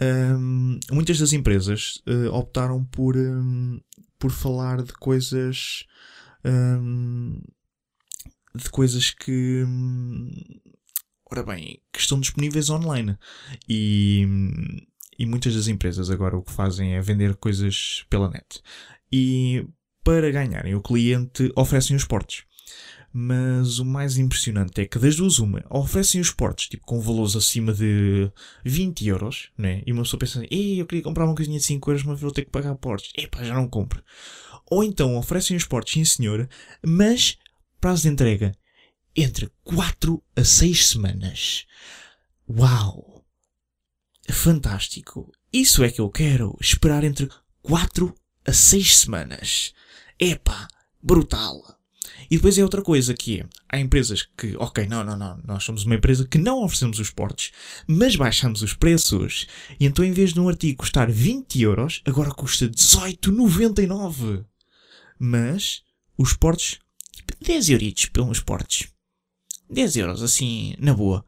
um, 0.00 0.78
muitas 0.90 1.18
das 1.18 1.32
empresas 1.32 2.02
uh, 2.06 2.32
optaram 2.32 2.84
por, 2.84 3.16
hum, 3.16 3.80
por 4.18 4.30
falar 4.30 4.82
de 4.82 4.92
coisas 4.92 5.84
hum, 6.44 7.40
de 8.54 8.70
coisas 8.70 9.10
que 9.10 9.64
hum, 9.66 10.30
ora 11.30 11.42
bem, 11.42 11.82
que 11.92 12.00
estão 12.00 12.20
disponíveis 12.20 12.70
online 12.70 13.18
e 13.68 14.26
e 15.18 15.26
muitas 15.26 15.54
das 15.54 15.66
empresas 15.66 16.10
agora 16.10 16.36
o 16.36 16.42
que 16.42 16.52
fazem 16.52 16.94
é 16.94 17.00
vender 17.00 17.34
coisas 17.36 18.04
pela 18.08 18.30
net. 18.30 18.62
E 19.10 19.66
para 20.08 20.30
ganharem 20.30 20.74
o 20.74 20.80
cliente 20.80 21.52
oferecem 21.54 21.94
os 21.94 22.06
portos. 22.06 22.44
Mas 23.12 23.78
o 23.78 23.84
mais 23.84 24.16
impressionante 24.16 24.80
é 24.80 24.86
que 24.86 24.98
das 24.98 25.16
duas 25.16 25.38
uma, 25.38 25.62
oferecem 25.68 26.18
os 26.18 26.30
portos 26.30 26.66
tipo, 26.66 26.86
com 26.86 26.98
valores 26.98 27.36
acima 27.36 27.74
de 27.74 28.32
20 28.64 29.06
euros, 29.06 29.50
né? 29.58 29.82
E 29.86 29.92
uma 29.92 30.04
pessoa 30.04 30.18
pensa 30.18 30.38
assim, 30.38 30.78
eu 30.78 30.86
queria 30.86 31.04
comprar 31.04 31.26
uma 31.26 31.34
coisinha 31.34 31.58
de 31.58 31.64
5 31.66 31.90
euros, 31.90 32.04
mas 32.04 32.18
vou 32.18 32.30
ter 32.30 32.46
que 32.46 32.50
pagar 32.50 32.74
portos. 32.76 33.12
Epá, 33.18 33.44
já 33.44 33.52
não 33.52 33.68
compro. 33.68 34.02
Ou 34.70 34.82
então 34.82 35.14
oferecem 35.14 35.54
os 35.58 35.64
portos, 35.64 35.92
sim 35.92 36.02
senhora, 36.06 36.48
mas 36.82 37.36
prazo 37.78 38.04
de 38.04 38.08
entrega 38.08 38.52
entre 39.14 39.50
4 39.62 40.22
a 40.34 40.42
6 40.42 40.86
semanas. 40.86 41.66
Uau! 42.48 43.26
fantástico. 44.32 45.30
Isso 45.52 45.84
é 45.84 45.90
que 45.90 46.00
eu 46.00 46.08
quero. 46.08 46.56
Esperar 46.58 47.04
entre 47.04 47.28
4 47.60 48.14
a 48.46 48.52
6 48.54 49.00
semanas. 49.00 49.74
Epá, 50.18 50.66
brutal. 51.02 51.78
E 52.30 52.36
depois 52.36 52.58
é 52.58 52.62
outra 52.62 52.82
coisa 52.82 53.14
que 53.14 53.40
é, 53.40 53.46
há 53.68 53.78
empresas 53.78 54.28
que, 54.36 54.54
ok, 54.56 54.86
não, 54.86 55.02
não, 55.04 55.16
não, 55.16 55.40
nós 55.44 55.64
somos 55.64 55.84
uma 55.84 55.94
empresa 55.94 56.26
que 56.26 56.36
não 56.36 56.62
oferecemos 56.62 56.98
os 56.98 57.10
portes, 57.10 57.52
mas 57.86 58.16
baixamos 58.16 58.60
os 58.62 58.74
preços. 58.74 59.46
E 59.78 59.86
então 59.86 60.04
em 60.04 60.12
vez 60.12 60.34
de 60.34 60.40
um 60.40 60.48
artigo 60.48 60.78
custar 60.78 61.10
20 61.10 61.62
euros, 61.62 62.02
agora 62.04 62.30
custa 62.30 62.68
18,99. 62.68 64.44
Mas 65.18 65.82
os 66.16 66.34
portes, 66.34 66.78
10 67.40 67.70
euritos 67.70 68.06
pelos 68.06 68.40
portes. 68.40 68.88
10 69.70 69.96
euros, 69.96 70.22
assim, 70.22 70.74
na 70.78 70.94
boa. 70.94 71.24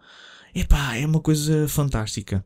Epá, 0.54 0.96
é 0.96 1.06
uma 1.06 1.20
coisa 1.20 1.68
fantástica 1.68 2.44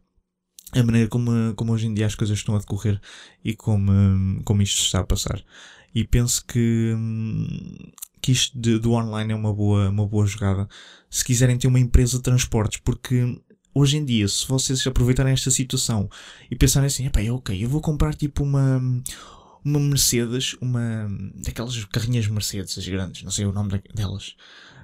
a 0.80 0.82
maneira 0.82 1.08
como, 1.08 1.54
como 1.54 1.72
hoje 1.72 1.86
em 1.86 1.94
dia 1.94 2.06
as 2.06 2.14
coisas 2.14 2.38
estão 2.38 2.56
a 2.56 2.58
decorrer 2.58 3.00
e 3.44 3.54
como, 3.54 4.42
como 4.44 4.62
isto 4.62 4.80
está 4.80 5.00
a 5.00 5.04
passar. 5.04 5.42
E 5.94 6.04
penso 6.04 6.44
que, 6.44 6.94
que 8.20 8.32
isto 8.32 8.58
de, 8.58 8.78
do 8.78 8.92
online 8.92 9.32
é 9.32 9.36
uma 9.36 9.52
boa, 9.52 9.88
uma 9.88 10.06
boa 10.06 10.26
jogada 10.26 10.68
se 11.08 11.24
quiserem 11.24 11.56
ter 11.56 11.68
uma 11.68 11.78
empresa 11.78 12.16
de 12.16 12.22
transportes, 12.22 12.80
porque 12.84 13.40
hoje 13.74 13.96
em 13.96 14.04
dia, 14.04 14.26
se 14.26 14.46
vocês 14.46 14.86
aproveitarem 14.86 15.32
esta 15.32 15.50
situação 15.50 16.08
e 16.50 16.56
pensarem 16.56 16.86
assim, 16.86 17.06
epá, 17.06 17.20
é 17.20 17.30
ok, 17.30 17.64
eu 17.64 17.68
vou 17.68 17.80
comprar 17.80 18.14
tipo 18.14 18.42
uma, 18.42 18.80
uma 19.64 19.80
Mercedes, 19.80 20.56
uma 20.60 21.08
daquelas 21.36 21.84
carrinhas 21.86 22.26
Mercedes, 22.26 22.76
as 22.78 22.88
grandes, 22.88 23.22
não 23.22 23.30
sei 23.30 23.44
o 23.46 23.52
nome 23.52 23.80
delas, 23.94 24.36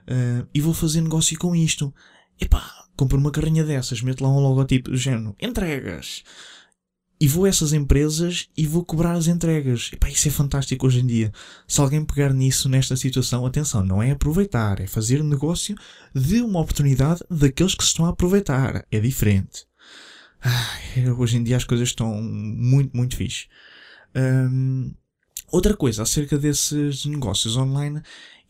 uh, 0.09 0.47
e 0.55 0.61
vou 0.61 0.75
fazer 0.75 1.01
negócio 1.01 1.39
com 1.39 1.55
isto. 1.55 1.93
Epá, 2.41 2.73
compro 2.97 3.19
uma 3.19 3.31
carrinha 3.31 3.65
dessas, 3.65 4.03
meto 4.03 4.23
lá 4.23 4.31
um 4.31 4.41
logotipo 4.41 4.91
do 4.91 4.97
género, 4.97 5.37
entregas. 5.41 6.23
E 7.21 7.29
vou 7.29 7.45
a 7.45 7.49
essas 7.49 7.75
empresas 7.75 8.49
e 8.57 8.67
vou 8.67 8.83
cobrar 8.83 9.13
as 9.13 9.27
entregas. 9.27 9.91
Epá, 9.93 10.09
isso 10.09 10.27
é 10.27 10.31
fantástico 10.31 10.87
hoje 10.87 11.01
em 11.01 11.07
dia. 11.07 11.31
Se 11.69 11.81
alguém 11.81 12.03
pegar 12.03 12.33
nisso, 12.33 12.69
nesta 12.69 12.97
situação, 12.97 13.45
atenção, 13.45 13.85
não 13.85 14.03
é 14.03 14.13
aproveitar, 14.13 14.81
é 14.81 14.87
fazer 14.87 15.23
negócio 15.23 15.77
de 16.15 16.41
uma 16.41 16.61
oportunidade 16.61 17.23
daqueles 17.31 17.75
que 17.75 17.83
se 17.83 17.91
estão 17.91 18.07
a 18.07 18.11
aproveitar. 18.11 18.87
É 18.91 18.99
diferente. 18.99 19.67
Ai, 20.41 21.11
hoje 21.11 21.37
em 21.37 21.43
dia 21.45 21.59
as 21.59 21.65
coisas 21.65 21.89
estão 21.89 22.23
muito, 22.23 22.97
muito 22.97 23.17
fixe. 23.17 23.49
Um, 24.17 24.95
outra 25.53 25.77
coisa 25.77 26.03
acerca 26.03 26.39
desses 26.39 27.05
negócios 27.05 27.57
online 27.57 28.01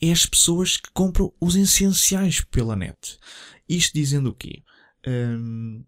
é 0.01 0.13
as 0.13 0.25
pessoas 0.25 0.77
que 0.77 0.91
compram 0.95 1.33
os 1.41 1.57
essenciais 1.57 2.41
pela 2.41 2.77
net. 2.77 3.19
Isto 3.69 3.95
dizendo 3.95 4.31
o 4.31 4.35
quê? 4.35 4.63
Hum, 5.07 5.85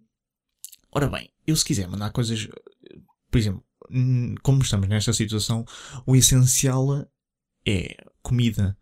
ora 0.91 1.09
bem, 1.09 1.31
eu 1.47 1.57
se 1.57 1.65
quiser 1.65 1.89
mandar 1.89 2.11
coisas, 2.11 2.49
por 3.33 3.39
exemplo, 3.39 3.65
como 4.43 4.63
estamos 4.63 4.87
nesta 4.89 5.13
situação, 5.13 5.65
o 6.07 6.15
essencial 6.15 7.09
é 7.67 7.97
comida. 8.23 8.77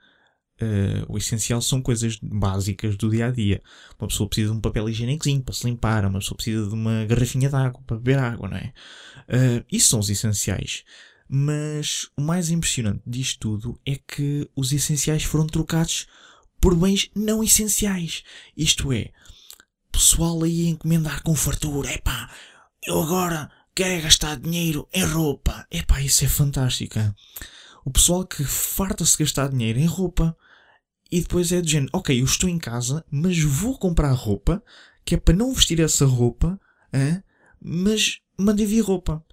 Uh, 0.61 1.07
o 1.09 1.17
essencial 1.17 1.63
são 1.63 1.81
coisas 1.81 2.19
básicas 2.21 2.97
do 2.97 3.09
dia 3.09 3.29
a 3.29 3.31
dia. 3.31 3.63
Uma 3.99 4.09
pessoa 4.09 4.29
precisa 4.29 4.51
de 4.51 4.59
um 4.59 4.61
papel 4.61 4.89
higiênicozinho 4.89 5.43
para 5.43 5.55
se 5.55 5.65
limpar, 5.65 6.05
uma 6.05 6.19
pessoa 6.19 6.37
precisa 6.37 6.69
de 6.69 6.75
uma 6.75 7.07
garrafinha 7.07 7.49
de 7.49 7.55
água 7.55 7.81
para 7.87 7.97
beber 7.97 8.19
água, 8.19 8.49
não 8.49 8.57
é? 8.57 8.75
Uh, 9.29 9.65
isso 9.71 9.89
são 9.89 10.01
os 10.01 10.11
essenciais. 10.11 10.83
Mas 11.29 12.11
o 12.17 12.21
mais 12.21 12.51
impressionante 12.51 13.03
disto 13.07 13.39
tudo 13.39 13.81
é 13.87 13.97
que 13.97 14.51
os 14.55 14.73
essenciais 14.73 15.23
foram 15.23 15.47
trocados 15.47 16.09
por 16.61 16.75
bens 16.75 17.09
não 17.15 17.43
essenciais. 17.43 18.25
Isto 18.57 18.93
é, 18.93 19.13
pessoal 19.93 20.43
aí 20.43 20.67
a 20.67 20.71
encomendar 20.71 21.23
com 21.23 21.35
fartura. 21.37 21.95
Epá, 21.95 22.29
eu 22.85 23.01
agora 23.01 23.51
quero 23.81 23.95
é 23.95 24.01
gastar 24.03 24.39
dinheiro 24.39 24.87
em 24.93 25.03
roupa. 25.03 25.67
Epá, 25.71 26.03
isso 26.03 26.23
é 26.23 26.29
fantástico. 26.29 26.99
Hein? 26.99 27.15
O 27.83 27.91
pessoal 27.91 28.27
que 28.27 28.45
farta-se 28.45 29.17
gastar 29.17 29.49
dinheiro 29.49 29.79
em 29.79 29.87
roupa 29.87 30.37
e 31.11 31.23
depois 31.23 31.51
é 31.51 31.63
do 31.63 31.69
género, 31.69 31.91
ok, 31.95 32.21
eu 32.21 32.27
estou 32.27 32.47
em 32.47 32.59
casa, 32.59 33.03
mas 33.11 33.41
vou 33.41 33.79
comprar 33.79 34.13
roupa, 34.13 34.63
que 35.03 35.15
é 35.15 35.19
para 35.19 35.35
não 35.35 35.55
vestir 35.55 35.81
essa 35.81 36.05
roupa, 36.05 36.61
hein? 36.93 37.23
mas 37.59 38.21
mandei 38.39 38.67
vir 38.67 38.83
roupa. 38.83 39.25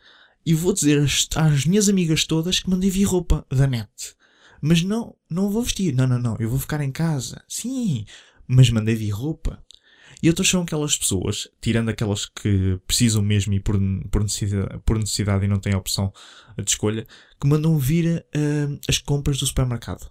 E 0.45 0.53
vou 0.53 0.71
dizer 0.71 1.03
às, 1.03 1.27
às 1.35 1.65
minhas 1.65 1.89
amigas 1.89 2.23
todas 2.23 2.61
que 2.61 2.69
mandei 2.69 2.89
vir 2.89 3.03
roupa 3.03 3.45
da 3.49 3.67
net. 3.67 4.15
Mas 4.61 4.81
não, 4.81 5.13
não 5.29 5.49
vou 5.49 5.61
vestir. 5.61 5.93
Não, 5.93 6.07
não, 6.07 6.19
não. 6.19 6.37
Eu 6.39 6.49
vou 6.49 6.57
ficar 6.57 6.79
em 6.79 6.91
casa. 6.91 7.43
Sim, 7.49 8.05
mas 8.47 8.69
mandei 8.69 8.95
vir 8.95 9.09
roupa. 9.09 9.61
E 10.21 10.29
outras 10.29 10.47
são 10.49 10.63
aquelas 10.63 10.97
pessoas, 10.97 11.47
tirando 11.61 11.89
aquelas 11.89 12.25
que 12.25 12.79
precisam 12.87 13.21
mesmo 13.21 13.53
e 13.53 13.59
por, 13.59 13.79
por, 14.09 14.23
necessidade, 14.23 14.79
por 14.85 14.97
necessidade 14.97 15.45
e 15.45 15.47
não 15.47 15.59
têm 15.59 15.75
opção 15.75 16.11
de 16.57 16.69
escolha, 16.69 17.05
que 17.39 17.47
mandam 17.47 17.77
vir 17.77 18.25
uh, 18.35 18.79
as 18.87 18.97
compras 18.97 19.37
do 19.37 19.45
supermercado. 19.45 20.09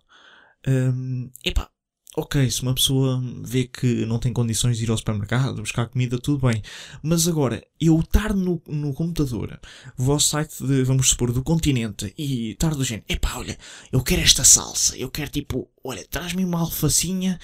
Um, 0.66 1.30
epá, 1.44 1.70
ok, 2.16 2.50
se 2.50 2.62
uma 2.62 2.74
pessoa 2.74 3.22
vê 3.42 3.64
que 3.64 4.06
não 4.06 4.18
tem 4.18 4.32
condições 4.32 4.78
de 4.78 4.84
ir 4.84 4.90
ao 4.90 4.96
supermercado, 4.96 5.60
buscar 5.60 5.86
comida, 5.86 6.18
tudo 6.18 6.46
bem. 6.48 6.62
Mas 7.02 7.28
agora, 7.28 7.62
eu 7.78 8.00
estar 8.00 8.32
no, 8.32 8.60
no 8.66 8.94
computador, 8.94 9.60
vou 9.98 10.14
ao 10.14 10.20
site 10.20 10.66
de, 10.66 10.82
vamos 10.82 11.10
supor, 11.10 11.30
do 11.30 11.42
continente 11.42 12.14
e 12.16 12.52
estar 12.52 12.74
do 12.74 12.82
género, 12.82 13.04
epá, 13.06 13.36
olha, 13.36 13.58
eu 13.92 14.02
quero 14.02 14.22
esta 14.22 14.44
salsa, 14.44 14.96
eu 14.96 15.10
quero 15.10 15.30
tipo, 15.30 15.70
olha, 15.84 16.06
traz-me 16.08 16.42
uma 16.42 16.60
alfacinha, 16.60 17.38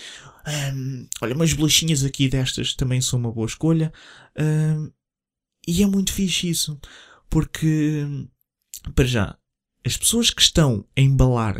hum, 0.74 1.06
olha, 1.20 1.34
umas 1.34 1.52
bolachinhas 1.52 2.02
aqui 2.02 2.26
destas 2.26 2.74
também 2.74 3.00
são 3.02 3.18
uma 3.18 3.30
boa 3.30 3.46
escolha. 3.46 3.92
Hum, 4.38 4.90
e 5.68 5.82
é 5.82 5.86
muito 5.86 6.12
fixe 6.14 6.48
isso, 6.48 6.80
porque, 7.28 8.06
para 8.94 9.04
já, 9.04 9.38
as 9.84 9.98
pessoas 9.98 10.30
que 10.30 10.40
estão 10.40 10.86
a 10.96 11.00
embalar 11.00 11.58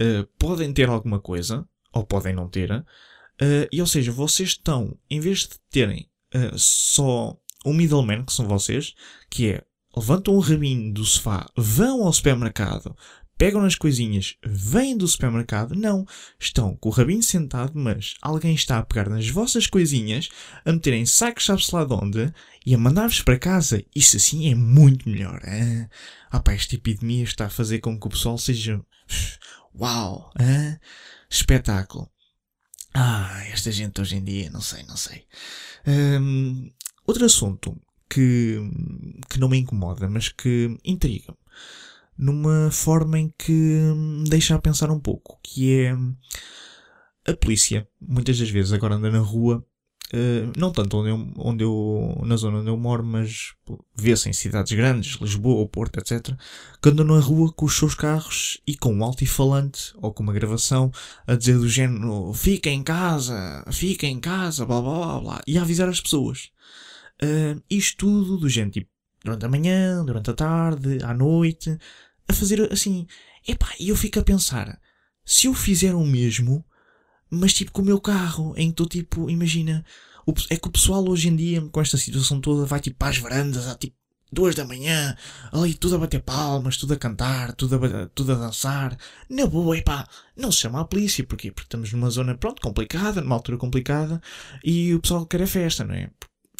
uh, 0.00 0.26
podem 0.38 0.72
ter 0.72 0.88
alguma 0.88 1.20
coisa, 1.20 1.68
ou 1.92 2.04
podem 2.04 2.34
não 2.34 2.48
ter. 2.48 2.70
Uh, 2.72 3.66
e 3.72 3.80
ou 3.80 3.86
seja, 3.86 4.12
vocês 4.12 4.50
estão, 4.50 4.96
em 5.08 5.20
vez 5.20 5.40
de 5.40 5.58
terem 5.70 6.08
uh, 6.34 6.58
só 6.58 7.36
um 7.64 7.72
middleman, 7.72 8.24
que 8.24 8.32
são 8.32 8.46
vocês, 8.46 8.94
que 9.30 9.50
é 9.50 9.64
levantam 9.96 10.34
o 10.34 10.40
rabinho 10.40 10.92
do 10.92 11.04
sofá, 11.04 11.50
vão 11.56 12.04
ao 12.04 12.12
supermercado, 12.12 12.96
pegam 13.40 13.64
as 13.64 13.74
coisinhas, 13.74 14.36
vêm 14.44 14.94
do 14.94 15.08
supermercado, 15.08 15.74
não. 15.74 16.04
Estão 16.38 16.76
com 16.76 16.90
o 16.90 16.92
rabinho 16.92 17.22
sentado, 17.22 17.72
mas 17.74 18.14
alguém 18.20 18.54
está 18.54 18.78
a 18.78 18.84
pegar 18.84 19.08
nas 19.08 19.28
vossas 19.30 19.66
coisinhas, 19.66 20.28
a 20.62 20.72
meterem 20.72 21.06
sacos 21.06 21.46
sabe-se 21.46 21.74
lá 21.74 21.84
de 21.84 21.94
onde, 21.94 22.32
e 22.66 22.74
a 22.74 22.78
mandar-vos 22.78 23.22
para 23.22 23.38
casa. 23.38 23.82
Isso 23.96 24.18
assim 24.18 24.50
é 24.50 24.54
muito 24.54 25.08
melhor. 25.08 25.40
Ah 26.30 26.38
pá, 26.38 26.52
esta 26.52 26.74
epidemia 26.74 27.24
está 27.24 27.46
a 27.46 27.50
fazer 27.50 27.78
com 27.78 27.98
que 27.98 28.06
o 28.06 28.10
pessoal 28.10 28.36
seja... 28.36 28.78
Uau! 29.74 30.30
Hein? 30.38 30.78
Espetáculo. 31.30 32.10
Ah, 32.92 33.44
esta 33.46 33.70
gente 33.70 34.00
hoje 34.00 34.16
em 34.16 34.24
dia, 34.24 34.50
não 34.50 34.60
sei, 34.60 34.82
não 34.84 34.96
sei. 34.96 35.24
Um, 35.86 36.70
outro 37.06 37.24
assunto 37.24 37.80
que, 38.08 38.58
que 39.28 39.38
não 39.38 39.48
me 39.48 39.58
incomoda, 39.58 40.08
mas 40.08 40.28
que 40.28 40.76
intriga 40.84 41.34
numa 42.20 42.70
forma 42.70 43.18
em 43.18 43.32
que 43.38 43.52
me 43.52 44.28
deixa 44.28 44.54
a 44.54 44.60
pensar 44.60 44.90
um 44.90 45.00
pouco, 45.00 45.40
que 45.42 45.72
é 45.80 45.96
a 47.26 47.34
polícia, 47.34 47.88
muitas 47.98 48.38
das 48.38 48.50
vezes 48.50 48.72
agora 48.74 48.96
anda 48.96 49.10
na 49.10 49.20
rua 49.20 49.64
Uh, 50.12 50.50
não 50.58 50.72
tanto 50.72 50.96
onde 50.96 51.10
eu, 51.10 51.32
onde 51.38 51.62
eu, 51.62 52.20
na 52.24 52.36
zona 52.36 52.58
onde 52.58 52.68
eu 52.68 52.76
moro, 52.76 53.04
mas 53.04 53.54
vê-se 53.96 54.28
em 54.28 54.32
cidades 54.32 54.72
grandes, 54.72 55.20
Lisboa, 55.20 55.68
Porto, 55.68 55.98
etc., 55.98 56.36
que 56.82 56.88
andam 56.88 57.06
na 57.06 57.20
rua 57.20 57.52
com 57.52 57.64
os 57.66 57.76
seus 57.76 57.94
carros 57.94 58.60
e 58.66 58.76
com 58.76 58.92
um 58.92 59.04
altifalante 59.04 59.92
ou 60.02 60.12
com 60.12 60.24
uma 60.24 60.32
gravação 60.32 60.90
a 61.28 61.36
dizer 61.36 61.58
do 61.58 61.68
género 61.68 62.32
fica 62.34 62.68
em 62.68 62.82
casa, 62.82 63.64
fica 63.70 64.04
em 64.04 64.18
casa, 64.18 64.66
blá 64.66 64.80
blá 64.82 64.98
blá, 64.98 65.20
blá 65.20 65.40
e 65.46 65.56
a 65.56 65.62
avisar 65.62 65.88
as 65.88 66.00
pessoas. 66.00 66.50
Uh, 67.22 67.62
isto 67.70 67.98
tudo 67.98 68.36
do 68.36 68.48
género, 68.48 68.72
tipo, 68.72 68.90
durante 69.24 69.46
a 69.46 69.48
manhã, 69.48 70.04
durante 70.04 70.30
a 70.30 70.34
tarde, 70.34 70.98
à 71.04 71.14
noite, 71.14 71.78
a 72.26 72.32
fazer 72.32 72.72
assim. 72.72 73.06
Epá, 73.46 73.68
e 73.78 73.90
eu 73.90 73.96
fico 73.96 74.18
a 74.18 74.24
pensar, 74.24 74.80
se 75.24 75.46
eu 75.46 75.54
fizer 75.54 75.94
o 75.94 76.04
mesmo, 76.04 76.64
mas 77.30 77.54
tipo 77.54 77.72
com 77.72 77.82
o 77.82 77.84
meu 77.84 78.00
carro, 78.00 78.52
em 78.56 78.66
que 78.66 78.72
estou 78.72 78.86
tipo, 78.86 79.30
imagina, 79.30 79.84
é 80.48 80.56
que 80.56 80.68
o 80.68 80.72
pessoal 80.72 81.08
hoje 81.08 81.28
em 81.28 81.36
dia, 81.36 81.60
com 81.62 81.80
esta 81.80 81.96
situação 81.96 82.40
toda, 82.40 82.66
vai 82.66 82.80
tipo 82.80 83.02
as 83.04 83.18
varandas, 83.18 83.66
a 83.66 83.74
tipo 83.74 83.96
duas 84.32 84.54
da 84.54 84.64
manhã, 84.64 85.16
ali 85.52 85.74
tudo 85.74 85.96
a 85.96 85.98
bater 85.98 86.22
palmas, 86.22 86.76
tudo 86.76 86.94
a 86.94 86.96
cantar, 86.96 87.52
tudo 87.54 87.84
a, 87.84 88.06
tudo 88.08 88.32
a 88.32 88.36
dançar. 88.36 88.96
Na 89.28 89.46
boa, 89.46 89.76
epá, 89.76 90.06
não 90.36 90.52
se 90.52 90.58
chama 90.58 90.80
a 90.80 90.84
polícia, 90.84 91.24
porquê? 91.24 91.50
Porque 91.50 91.66
estamos 91.66 91.92
numa 91.92 92.10
zona, 92.10 92.36
pronto, 92.36 92.62
complicada, 92.62 93.20
numa 93.20 93.34
altura 93.34 93.58
complicada, 93.58 94.20
e 94.64 94.94
o 94.94 95.00
pessoal 95.00 95.26
quer 95.26 95.42
a 95.42 95.46
festa, 95.46 95.84
não 95.84 95.94
é? 95.94 96.10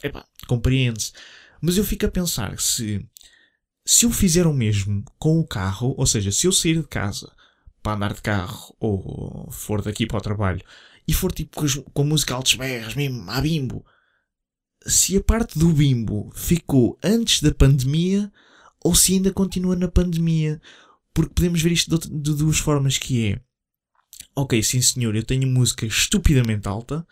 Epá, 0.03 0.25
compreende-se. 0.47 1.13
Mas 1.61 1.77
eu 1.77 1.85
fico 1.85 2.07
a 2.07 2.11
pensar 2.11 2.59
se, 2.59 3.07
se 3.85 4.07
eu 4.07 4.11
fizer 4.11 4.47
o 4.47 4.53
mesmo 4.53 5.05
com 5.19 5.39
o 5.39 5.47
carro, 5.47 5.95
ou 5.97 6.07
seja, 6.07 6.33
se 6.33 6.47
eu 6.47 6.53
sair 6.53 6.81
de 6.81 6.89
casa 6.89 7.31
para 7.83 7.97
andar 7.97 8.15
de 8.15 8.23
carro 8.23 8.75
ou 8.79 9.49
for 9.51 9.83
daqui 9.83 10.07
para 10.07 10.19
o 10.19 10.23
trabalho 10.23 10.63
e 11.07 11.13
for 11.13 11.33
tipo 11.33 11.61
com, 11.93 12.05
música 12.05 12.35
altos 12.35 12.55
berros, 12.55 12.95
mesmo 12.95 13.31
a 13.31 13.41
bimbo, 13.41 13.85
se 14.87 15.17
a 15.17 15.21
parte 15.23 15.59
do 15.59 15.69
bimbo 15.73 16.31
ficou 16.35 16.99
antes 17.03 17.43
da 17.43 17.53
pandemia 17.53 18.33
ou 18.83 18.95
se 18.95 19.15
ainda 19.15 19.33
continua 19.33 19.77
na 19.77 19.89
pandemia. 19.89 20.61
Porque 21.13 21.35
podemos 21.35 21.61
ver 21.61 21.73
isto 21.73 21.99
de, 21.99 22.09
de 22.09 22.35
duas 22.35 22.59
formas 22.59 22.97
que 22.97 23.33
é 23.33 23.41
ok, 24.35 24.63
sim 24.63 24.81
senhor, 24.81 25.15
eu 25.15 25.25
tenho 25.25 25.47
música 25.47 25.85
estupidamente 25.87 26.69
alta, 26.69 27.07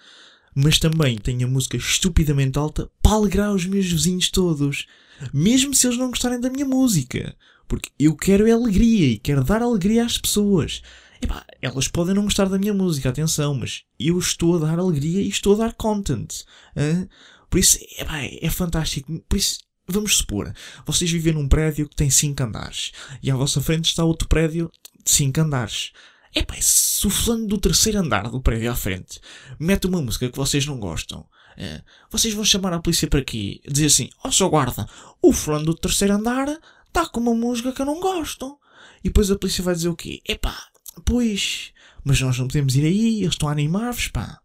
mas 0.55 0.79
também 0.79 1.19
tenho 1.19 1.47
a 1.47 1.51
música 1.51 1.77
estupidamente 1.77 2.59
alta 2.59 2.91
para 3.03 3.13
alegrar 3.13 3.53
os 3.53 3.67
meus 3.67 3.87
vizinhos 3.87 4.31
todos, 4.31 4.87
mesmo 5.33 5.75
se 5.75 5.87
eles 5.87 5.99
não 5.99 6.11
gostarem 6.11 6.41
da 6.41 6.51
minha 6.51 6.65
música. 6.65 7.37
Porque 7.69 7.91
eu 7.99 8.17
quero 8.17 8.49
é 8.49 8.53
alegria 8.53 9.07
e 9.07 9.19
quero 9.19 9.45
dar 9.45 9.63
alegria 9.63 10.05
às 10.05 10.19
pessoas. 10.19 10.83
Epá, 11.21 11.45
elas 11.61 11.89
podem 11.89 12.15
não 12.15 12.25
gostar 12.25 12.49
da 12.49 12.59
minha 12.59 12.73
música, 12.73 13.09
atenção, 13.09 13.55
mas 13.55 13.83
eu 13.99 14.19
estou 14.19 14.57
a 14.57 14.67
dar 14.67 14.79
alegria 14.79 15.21
e 15.21 15.29
estou 15.29 15.55
a 15.55 15.67
dar 15.67 15.75
content. 15.75 16.45
Hein? 16.75 17.09
Por 17.51 17.59
isso, 17.59 17.79
epá, 17.99 18.21
é 18.23 18.51
fantástico. 18.51 19.21
Por 19.29 19.37
isso, 19.37 19.59
vamos 19.87 20.17
supor, 20.19 20.53
vocês 20.87 21.11
vivem 21.11 21.35
num 21.35 21.49
prédio 21.49 21.89
que 21.89 21.97
tem 21.97 22.11
5 22.11 22.43
andares 22.43 22.93
e 23.23 23.31
à 23.31 23.37
vossa 23.37 23.61
frente 23.61 23.87
está 23.87 24.05
outro 24.05 24.29
prédio 24.29 24.71
de 25.05 25.11
5 25.11 25.41
andares. 25.41 25.93
Epá, 26.35 26.55
se 26.61 27.07
o 27.07 27.11
fulano 27.11 27.47
do 27.47 27.59
terceiro 27.59 27.99
andar 27.99 28.31
do 28.31 28.41
prédio 28.41 28.71
à 28.71 28.75
frente 28.75 29.21
mete 29.59 29.87
uma 29.87 30.01
música 30.01 30.29
que 30.29 30.37
vocês 30.37 30.67
não 30.67 30.79
gostam, 30.79 31.27
é, 31.57 31.83
vocês 32.11 32.35
vão 32.35 32.45
chamar 32.45 32.73
a 32.73 32.81
polícia 32.81 33.09
para 33.09 33.19
aqui, 33.19 33.61
dizer 33.67 33.87
assim: 33.87 34.11
Ó, 34.23 34.29
oh, 34.29 34.33
seu 34.33 34.49
guarda, 34.49 34.87
o 35.21 35.33
fulano 35.33 35.65
do 35.65 35.75
terceiro 35.75 36.15
andar 36.15 36.47
está 36.89 37.07
com 37.07 37.21
uma 37.21 37.35
música 37.35 37.73
que 37.73 37.81
eu 37.81 37.87
não 37.87 38.01
gosto. 38.01 38.59
E 39.03 39.09
depois 39.09 39.31
a 39.31 39.39
polícia 39.39 39.63
vai 39.63 39.75
dizer 39.75 39.89
o 39.89 39.97
quê? 39.97 40.21
Epá, 40.27 40.57
pois, 41.05 41.73
mas 42.05 42.21
nós 42.21 42.39
não 42.39 42.49
podemos 42.49 42.75
ir 42.77 42.85
aí, 42.85 43.21
eles 43.21 43.35
estão 43.35 43.49
a 43.49 43.53
animar-vos, 43.53 44.09
pá. 44.09 44.41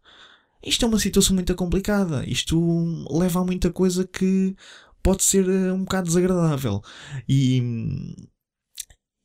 Isto 0.64 0.84
é 0.84 0.88
uma 0.88 0.98
situação 0.98 1.34
muito 1.34 1.54
complicada. 1.54 2.24
Isto 2.28 3.06
leva 3.10 3.40
a 3.40 3.44
muita 3.44 3.70
coisa 3.70 4.06
que 4.06 4.56
pode 5.02 5.22
ser 5.22 5.46
eh, 5.46 5.72
um 5.72 5.84
bocado 5.84 6.06
desagradável. 6.06 6.82
E, 7.28 7.62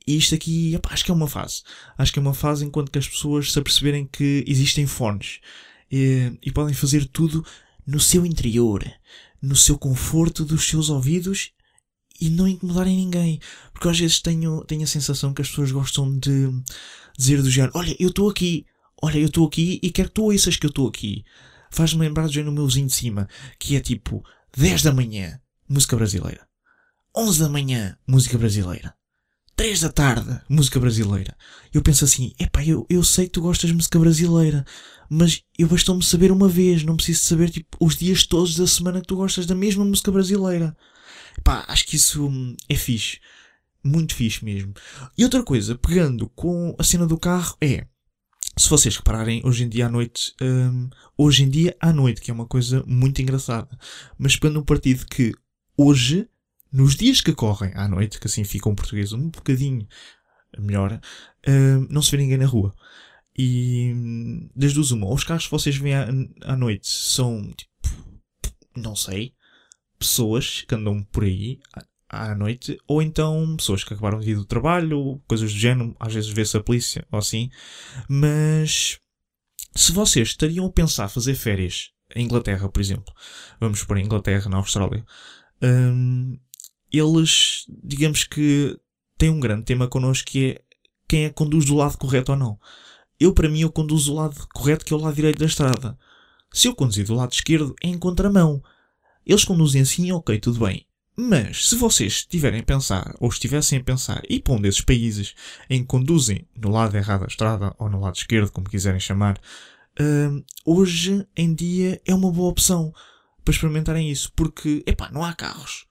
e 0.05 0.17
isto 0.17 0.35
aqui, 0.35 0.75
epá, 0.75 0.89
acho 0.91 1.05
que 1.05 1.11
é 1.11 1.13
uma 1.13 1.27
fase. 1.27 1.63
Acho 1.97 2.11
que 2.11 2.19
é 2.19 2.21
uma 2.21 2.33
fase 2.33 2.65
enquanto 2.65 2.91
que 2.91 2.99
as 2.99 3.07
pessoas 3.07 3.53
se 3.53 3.59
aperceberem 3.59 4.05
que 4.11 4.43
existem 4.47 4.85
fones 4.85 5.39
e, 5.89 6.37
e 6.43 6.51
podem 6.51 6.73
fazer 6.73 7.05
tudo 7.05 7.45
no 7.87 7.99
seu 7.99 8.25
interior, 8.25 8.83
no 9.41 9.55
seu 9.55 9.77
conforto 9.77 10.43
dos 10.43 10.67
seus 10.67 10.89
ouvidos 10.89 11.51
e 12.19 12.29
não 12.29 12.47
incomodarem 12.47 12.95
ninguém. 12.95 13.39
Porque 13.73 13.87
às 13.87 13.99
vezes 13.99 14.19
tenho, 14.19 14.63
tenho 14.65 14.83
a 14.83 14.87
sensação 14.87 15.33
que 15.33 15.41
as 15.41 15.49
pessoas 15.49 15.71
gostam 15.71 16.17
de 16.17 16.49
dizer 17.17 17.41
do 17.41 17.49
género: 17.49 17.73
Olha, 17.75 17.95
eu 17.99 18.09
estou 18.09 18.29
aqui, 18.29 18.65
olha, 19.01 19.17
eu 19.17 19.27
estou 19.27 19.47
aqui 19.47 19.79
e 19.81 19.91
quero 19.91 20.09
que 20.09 20.15
tu 20.15 20.23
ouças 20.23 20.55
que 20.55 20.65
eu 20.65 20.69
estou 20.69 20.87
aqui. 20.87 21.23
Faz-me 21.71 22.01
lembrar 22.01 22.25
do 22.25 22.33
género 22.33 22.51
meu 22.51 22.65
vizinho 22.65 22.87
de 22.87 22.93
cima, 22.93 23.27
que 23.59 23.75
é 23.75 23.79
tipo 23.79 24.23
10 24.57 24.83
da 24.83 24.91
manhã, 24.91 25.39
música 25.67 25.95
brasileira. 25.95 26.47
11 27.15 27.39
da 27.39 27.49
manhã, 27.49 27.97
música 28.07 28.37
brasileira. 28.37 28.93
3 29.55 29.81
da 29.81 29.89
tarde, 29.89 30.39
música 30.47 30.79
brasileira. 30.79 31.35
Eu 31.73 31.81
penso 31.81 32.05
assim, 32.05 32.33
epá, 32.39 32.63
eu, 32.63 32.85
eu 32.89 33.03
sei 33.03 33.25
que 33.25 33.33
tu 33.33 33.41
gostas 33.41 33.69
de 33.69 33.75
música 33.75 33.99
brasileira, 33.99 34.65
mas 35.09 35.43
eu 35.57 35.67
bastou-me 35.67 36.01
saber 36.01 36.31
uma 36.31 36.47
vez, 36.47 36.83
não 36.83 36.95
preciso 36.95 37.25
saber 37.25 37.49
tipo, 37.49 37.75
os 37.77 37.97
dias 37.97 38.25
todos 38.25 38.55
da 38.55 38.65
semana 38.65 39.01
que 39.01 39.07
tu 39.07 39.17
gostas 39.17 39.45
da 39.45 39.53
mesma 39.53 39.83
música 39.83 40.13
brasileira. 40.13 40.73
Pá, 41.43 41.65
acho 41.67 41.85
que 41.85 41.95
isso 41.95 42.27
hum, 42.27 42.55
é 42.67 42.75
fixe. 42.75 43.19
Muito 43.83 44.13
fixe 44.13 44.43
mesmo. 44.43 44.73
E 45.17 45.23
outra 45.23 45.43
coisa, 45.43 45.77
pegando 45.77 46.29
com 46.29 46.75
a 46.77 46.83
cena 46.83 47.07
do 47.07 47.17
carro, 47.17 47.55
é. 47.61 47.87
Se 48.57 48.69
vocês 48.69 48.97
repararem, 48.97 49.41
hoje 49.45 49.63
em 49.63 49.69
dia 49.69 49.85
à 49.85 49.89
noite, 49.89 50.33
um, 50.41 50.89
hoje 51.17 51.43
em 51.43 51.49
dia 51.49 51.77
à 51.79 51.93
noite, 51.93 52.19
que 52.19 52.29
é 52.29 52.33
uma 52.33 52.45
coisa 52.45 52.83
muito 52.85 53.21
engraçada, 53.21 53.69
mas 54.17 54.35
pegando 54.35 54.59
um 54.59 54.65
partido 54.65 55.05
que 55.05 55.33
hoje, 55.77 56.27
nos 56.71 56.95
dias 56.95 57.21
que 57.21 57.33
correm 57.33 57.71
à 57.73 57.87
noite, 57.87 58.19
que 58.19 58.27
assim 58.27 58.43
fica 58.43 58.67
um 58.67 58.75
português 58.75 59.13
um 59.13 59.29
bocadinho 59.29 59.87
melhor, 60.57 60.99
um, 61.47 61.87
não 61.89 62.01
se 62.01 62.11
vê 62.11 62.17
ninguém 62.17 62.37
na 62.37 62.45
rua. 62.45 62.75
E 63.37 63.93
hum, 63.95 64.49
das 64.53 64.73
duas 64.73 64.91
uma, 64.91 65.09
os 65.09 65.23
carros 65.23 65.45
que 65.45 65.51
vocês 65.51 65.77
veem 65.77 65.95
à, 65.95 66.09
à 66.41 66.57
noite 66.57 66.89
são 66.89 67.41
tipo, 67.55 67.71
não 68.75 68.95
sei, 68.95 69.33
pessoas 69.99 70.61
que 70.61 70.73
andam 70.73 71.03
por 71.03 71.23
aí 71.23 71.59
à 72.07 72.33
noite, 72.33 72.79
ou 72.87 73.01
então 73.01 73.55
pessoas 73.57 73.83
que 73.83 73.93
acabaram 73.93 74.19
de 74.19 74.31
ir 74.31 74.35
do 74.35 74.45
trabalho, 74.45 75.21
coisas 75.27 75.53
do 75.53 75.59
género, 75.59 75.95
às 75.99 76.13
vezes 76.13 76.29
vê-se 76.29 76.57
a 76.57 76.63
polícia 76.63 77.05
ou 77.11 77.19
assim. 77.19 77.51
Mas 78.07 78.99
se 79.75 79.91
vocês 79.91 80.29
estariam 80.29 80.65
a 80.65 80.71
pensar 80.71 81.07
fazer 81.09 81.35
férias 81.35 81.91
em 82.15 82.25
Inglaterra, 82.25 82.67
por 82.67 82.81
exemplo, 82.81 83.13
vamos 83.59 83.83
por 83.83 83.97
Inglaterra, 83.97 84.49
na 84.49 84.57
Austrália, 84.57 85.05
hum, 85.61 86.39
eles, 86.91 87.65
digamos 87.83 88.23
que, 88.23 88.75
têm 89.17 89.29
um 89.29 89.39
grande 89.39 89.65
tema 89.65 89.87
connosco 89.87 90.31
que 90.31 90.51
é 90.51 90.61
quem 91.07 91.25
é 91.25 91.29
que 91.29 91.35
conduz 91.35 91.65
do 91.65 91.75
lado 91.75 91.97
correto 91.97 92.31
ou 92.31 92.37
não. 92.37 92.59
Eu, 93.19 93.33
para 93.33 93.49
mim, 93.49 93.61
eu 93.61 93.71
conduzo 93.71 94.11
do 94.11 94.17
lado 94.17 94.47
correto, 94.53 94.85
que 94.85 94.93
é 94.93 94.95
o 94.95 94.99
lado 94.99 95.15
direito 95.15 95.39
da 95.39 95.45
estrada. 95.45 95.97
Se 96.53 96.67
eu 96.67 96.75
conduzir 96.75 97.05
do 97.05 97.15
lado 97.15 97.33
esquerdo, 97.33 97.75
é 97.83 97.87
em 97.87 97.97
contramão. 97.97 98.63
Eles 99.29 99.45
conduzem 99.45 99.83
assim, 99.83 100.11
ok, 100.11 100.39
tudo 100.39 100.65
bem. 100.65 100.87
Mas 101.15 101.69
se 101.69 101.75
vocês 101.75 102.13
estiverem 102.13 102.61
a 102.61 102.63
pensar, 102.63 103.13
ou 103.19 103.29
estivessem 103.29 103.77
a 103.77 103.83
pensar, 103.83 104.23
e 104.27 104.39
para 104.39 104.55
um 104.55 104.59
desses 104.59 104.81
países 104.81 105.35
em 105.69 105.81
que 105.81 105.85
conduzem 105.85 106.47
no 106.57 106.71
lado 106.71 106.97
errado 106.97 107.21
da 107.21 107.27
estrada, 107.27 107.75
ou 107.77 107.87
no 107.87 107.99
lado 107.99 108.15
esquerdo, 108.15 108.51
como 108.51 108.67
quiserem 108.67 108.99
chamar, 108.99 109.39
uh, 109.99 110.43
hoje 110.65 111.27
em 111.37 111.53
dia 111.53 112.01
é 112.07 112.15
uma 112.15 112.31
boa 112.31 112.49
opção 112.49 112.91
para 113.45 113.53
experimentarem 113.53 114.09
isso. 114.09 114.31
Porque, 114.35 114.81
epá, 114.87 115.11
não 115.11 115.23
há 115.23 115.31
carros. 115.33 115.85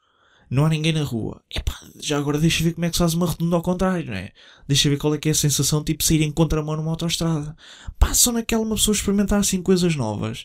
Não 0.51 0.67
há 0.67 0.69
ninguém 0.69 0.93
na 0.93 1.05
rua. 1.05 1.41
Epá, 1.55 1.79
já 2.01 2.19
agora 2.19 2.41
deixa 2.41 2.65
ver 2.65 2.73
como 2.73 2.87
é 2.87 2.89
que 2.89 2.97
se 2.97 3.01
faz 3.01 3.15
uma 3.15 3.27
rotunda 3.27 3.55
ao 3.55 3.63
contrário, 3.63 4.07
não 4.07 4.15
é? 4.15 4.33
Deixa 4.67 4.91
ver 4.91 4.97
qual 4.97 5.15
é 5.15 5.19
que 5.19 5.29
é 5.29 5.33
a 5.33 5.35
sensação, 5.35 5.85
tipo, 5.85 6.03
sair 6.03 6.23
em 6.23 6.33
contramão 6.33 6.77
numa 6.77 6.91
autoestrada. 6.91 7.55
Passam 8.01 8.33
naquela 8.33 8.65
uma 8.65 8.75
pessoa 8.75 8.97
experimentar 8.97 9.39
assim 9.39 9.63
coisas 9.63 9.95
novas 9.95 10.45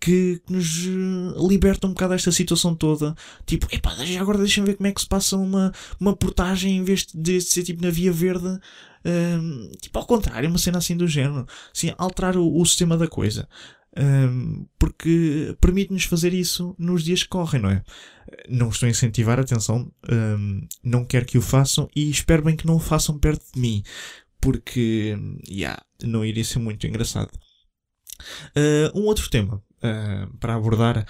que, 0.00 0.40
que, 0.46 0.52
nos 0.52 0.86
eh, 0.86 1.46
liberta 1.46 1.86
um 1.86 1.90
bocado 1.90 2.14
desta 2.14 2.32
situação 2.32 2.74
toda. 2.74 3.14
Tipo, 3.44 3.66
epá, 3.70 3.94
agora 4.18 4.38
deixa-me 4.38 4.66
ver 4.66 4.76
como 4.76 4.86
é 4.86 4.92
que 4.92 5.00
se 5.00 5.06
passa 5.06 5.36
uma, 5.36 5.72
uma 6.00 6.16
portagem 6.16 6.78
em 6.78 6.82
vez 6.82 7.06
de 7.14 7.40
ser 7.40 7.62
tipo 7.62 7.82
na 7.82 7.90
Via 7.90 8.12
Verde. 8.12 8.58
Um, 9.04 9.70
tipo, 9.80 9.98
ao 9.98 10.06
contrário, 10.06 10.48
uma 10.48 10.58
cena 10.58 10.78
assim 10.78 10.96
do 10.96 11.06
género. 11.06 11.46
Assim, 11.74 11.92
alterar 11.98 12.36
o, 12.36 12.58
o 12.58 12.64
sistema 12.64 12.96
da 12.96 13.06
coisa. 13.06 13.46
Um, 13.98 14.66
porque 14.78 15.56
permite-nos 15.60 16.04
fazer 16.04 16.32
isso 16.32 16.74
nos 16.78 17.02
dias 17.04 17.22
que 17.22 17.28
correm, 17.28 17.60
não 17.60 17.70
é? 17.70 17.82
Não 18.48 18.68
estou 18.68 18.86
a 18.86 18.90
incentivar, 18.90 19.38
atenção, 19.40 19.90
um, 20.08 20.66
não 20.84 21.04
quero 21.04 21.26
que 21.26 21.36
o 21.36 21.42
façam 21.42 21.88
e 21.94 22.08
espero 22.08 22.44
bem 22.44 22.56
que 22.56 22.66
não 22.66 22.76
o 22.76 22.80
façam 22.80 23.18
perto 23.18 23.44
de 23.52 23.60
mim, 23.60 23.82
porque, 24.40 25.18
yeah, 25.48 25.82
não 26.04 26.24
iria 26.24 26.44
ser 26.44 26.60
muito 26.60 26.86
engraçado. 26.86 27.30
Uh, 28.56 28.96
um 28.96 29.06
outro 29.06 29.28
tema 29.28 29.60
uh, 29.82 30.36
para 30.38 30.54
abordar 30.54 31.06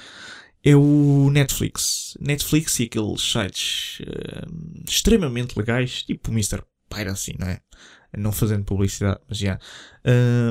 é 0.62 0.76
o 0.76 1.30
Netflix. 1.30 2.16
Netflix 2.20 2.78
e 2.80 2.84
aqueles 2.84 3.22
sites 3.22 4.00
uh, 4.00 4.84
extremamente 4.88 5.58
legais, 5.58 6.02
tipo 6.02 6.30
Mr. 6.30 6.62
Piracy, 6.88 7.36
não 7.38 7.48
é? 7.48 7.60
Não 8.16 8.32
fazendo 8.32 8.64
publicidade, 8.64 9.20
mas 9.28 9.38
já. 9.38 9.56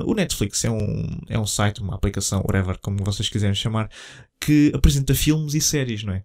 o 0.05 0.13
Netflix 0.13 0.63
é 0.63 0.71
um, 0.71 1.19
é 1.27 1.37
um 1.37 1.45
site, 1.45 1.81
uma 1.81 1.93
aplicação, 1.93 2.39
whatever, 2.39 2.77
como 2.79 3.03
vocês 3.03 3.27
quiserem 3.27 3.53
chamar, 3.53 3.91
que 4.39 4.71
apresenta 4.73 5.13
filmes 5.13 5.53
e 5.53 5.59
séries, 5.59 6.01
não 6.05 6.13
é? 6.13 6.23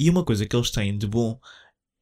e 0.00 0.08
uma 0.08 0.24
coisa 0.24 0.46
que 0.46 0.56
eles 0.56 0.70
têm 0.70 0.96
de 0.96 1.06
bom 1.06 1.38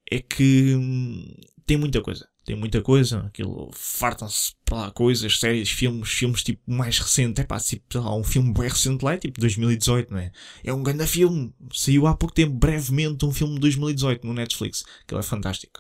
é 0.09 0.21
que 0.21 0.77
hum, 0.77 1.35
tem 1.67 1.77
muita 1.77 2.01
coisa 2.01 2.29
tem 2.49 2.57
muita 2.57 2.81
coisa, 2.81 3.27
aquilo 3.27 3.71
fartam-se 3.75 4.55
para 4.65 4.91
coisas, 4.93 5.39
séries, 5.39 5.69
filmes, 5.69 6.09
filmes 6.09 6.43
tipo 6.43 6.63
mais 6.67 6.99
recente, 6.99 7.43
é 7.43 7.45
pá, 7.45 7.61
tipo, 7.61 7.99
lá, 7.99 8.17
um 8.17 8.25
filme 8.25 8.55
bem 8.55 8.71
recente 8.71 9.05
lá, 9.05 9.13
é 9.13 9.19
tipo 9.19 9.39
2018, 9.39 10.11
não 10.11 10.19
é? 10.19 10.33
É 10.65 10.73
um 10.73 10.83
grande 10.83 11.07
filme, 11.07 11.53
saiu 11.75 12.07
há 12.07 12.17
pouco 12.17 12.35
tempo, 12.35 12.55
brevemente, 12.55 13.27
um 13.27 13.33
filme 13.33 13.57
de 13.57 13.61
2018 13.61 14.27
no 14.27 14.33
Netflix, 14.33 14.83
que 15.07 15.15
é 15.15 15.21
fantástico. 15.21 15.79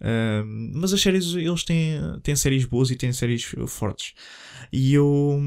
Uh, 0.00 0.44
mas 0.74 0.92
as 0.92 1.00
séries, 1.00 1.32
eles 1.32 1.62
têm, 1.62 2.00
têm 2.24 2.34
séries 2.34 2.64
boas 2.64 2.90
e 2.90 2.96
têm 2.96 3.12
séries 3.12 3.44
fortes. 3.68 4.14
E 4.72 4.92
eu. 4.92 5.40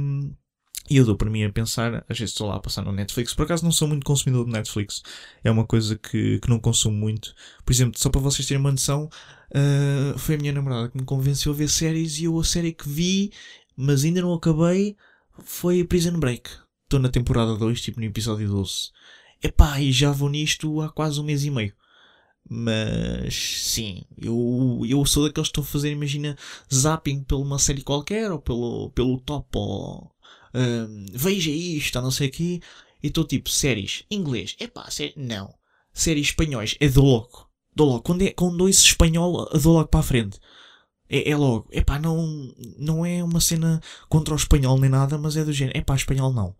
E 0.89 0.97
eu 0.97 1.05
dou 1.05 1.15
para 1.15 1.29
mim 1.29 1.43
a 1.43 1.51
pensar, 1.51 2.05
às 2.09 2.19
vezes 2.19 2.33
estou 2.33 2.47
lá 2.47 2.57
a 2.57 2.59
passar 2.59 2.83
no 2.83 2.91
Netflix, 2.91 3.33
por 3.33 3.43
acaso 3.43 3.63
não 3.63 3.71
sou 3.71 3.87
muito 3.87 4.05
consumidor 4.05 4.45
de 4.45 4.51
Netflix, 4.51 5.01
é 5.41 5.49
uma 5.49 5.65
coisa 5.65 5.97
que, 5.97 6.39
que 6.39 6.49
não 6.49 6.59
consumo 6.59 6.97
muito. 6.97 7.33
Por 7.65 7.71
exemplo, 7.71 7.97
só 7.97 8.09
para 8.09 8.19
vocês 8.19 8.45
terem 8.45 8.59
uma 8.59 8.71
noção, 8.71 9.09
uh, 9.55 10.17
foi 10.17 10.35
a 10.35 10.37
minha 10.37 10.53
namorada 10.53 10.89
que 10.89 10.97
me 10.97 11.05
convenceu 11.05 11.51
a 11.51 11.55
ver 11.55 11.69
séries 11.69 12.19
e 12.19 12.25
eu 12.25 12.39
a 12.39 12.43
série 12.43 12.73
que 12.73 12.87
vi, 12.87 13.31
mas 13.75 14.03
ainda 14.03 14.21
não 14.21 14.33
acabei, 14.33 14.95
foi 15.43 15.83
Prison 15.83 16.19
Break. 16.19 16.49
Estou 16.83 16.99
na 16.99 17.09
temporada 17.09 17.55
2, 17.55 17.81
tipo 17.81 17.99
no 17.99 18.05
episódio 18.05 18.47
12. 18.47 18.91
Epá, 19.41 19.79
e 19.81 19.91
já 19.91 20.11
vou 20.11 20.29
nisto 20.29 20.81
há 20.81 20.89
quase 20.89 21.19
um 21.19 21.23
mês 21.23 21.43
e 21.43 21.49
meio. 21.49 21.73
Mas 22.49 23.33
sim, 23.33 24.03
eu, 24.17 24.81
eu 24.87 25.05
sou 25.05 25.23
daqueles 25.25 25.47
que 25.47 25.51
estão 25.51 25.63
a 25.63 25.67
fazer, 25.67 25.91
imagina, 25.91 26.37
zapping 26.73 27.23
pela 27.23 27.41
uma 27.41 27.57
série 27.57 27.81
qualquer, 27.81 28.31
ou 28.31 28.39
pelo, 28.39 28.91
pelo 28.91 29.19
top, 29.19 29.47
ou 29.53 30.11
um, 30.53 31.05
veja 31.13 31.49
isto, 31.49 31.99
não 32.01 32.11
sei 32.11 32.27
o 32.27 32.31
quê. 32.31 32.59
E 33.01 33.07
estou 33.07 33.25
tipo, 33.25 33.49
séries, 33.49 34.03
inglês, 34.09 34.55
epá, 34.59 34.89
série, 34.89 35.13
não. 35.17 35.53
Séries 35.93 36.27
espanhóis, 36.27 36.75
é 36.79 36.87
do 36.87 37.01
louco. 37.01 37.49
Dou 37.75 37.87
logo. 37.87 38.01
Quando, 38.03 38.21
é, 38.23 38.31
quando 38.31 38.61
ouço 38.61 38.85
espanhol, 38.85 39.49
dou 39.59 39.73
logo 39.73 39.87
para 39.87 39.99
a 39.99 40.03
frente. 40.03 40.39
É, 41.09 41.29
é 41.29 41.35
logo. 41.35 41.67
Epá, 41.71 41.99
não, 41.99 42.53
não 42.77 43.05
é 43.05 43.23
uma 43.23 43.39
cena 43.39 43.81
contra 44.09 44.33
o 44.33 44.37
espanhol 44.37 44.79
nem 44.79 44.89
nada, 44.89 45.17
mas 45.17 45.37
é 45.37 45.43
do 45.43 45.53
género. 45.53 45.77
Epá, 45.77 45.95
espanhol 45.95 46.33
não. 46.33 46.55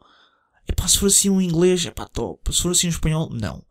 Epá, 0.67 0.88
se 0.88 0.97
for 0.97 1.08
assim 1.08 1.30
um 1.30 1.41
inglês, 1.41 1.86
epá, 1.86 2.06
top. 2.08 2.54
Se 2.54 2.62
for 2.62 2.71
assim 2.71 2.88
um 2.88 2.91
espanhol, 2.91 3.30
não. 3.32 3.63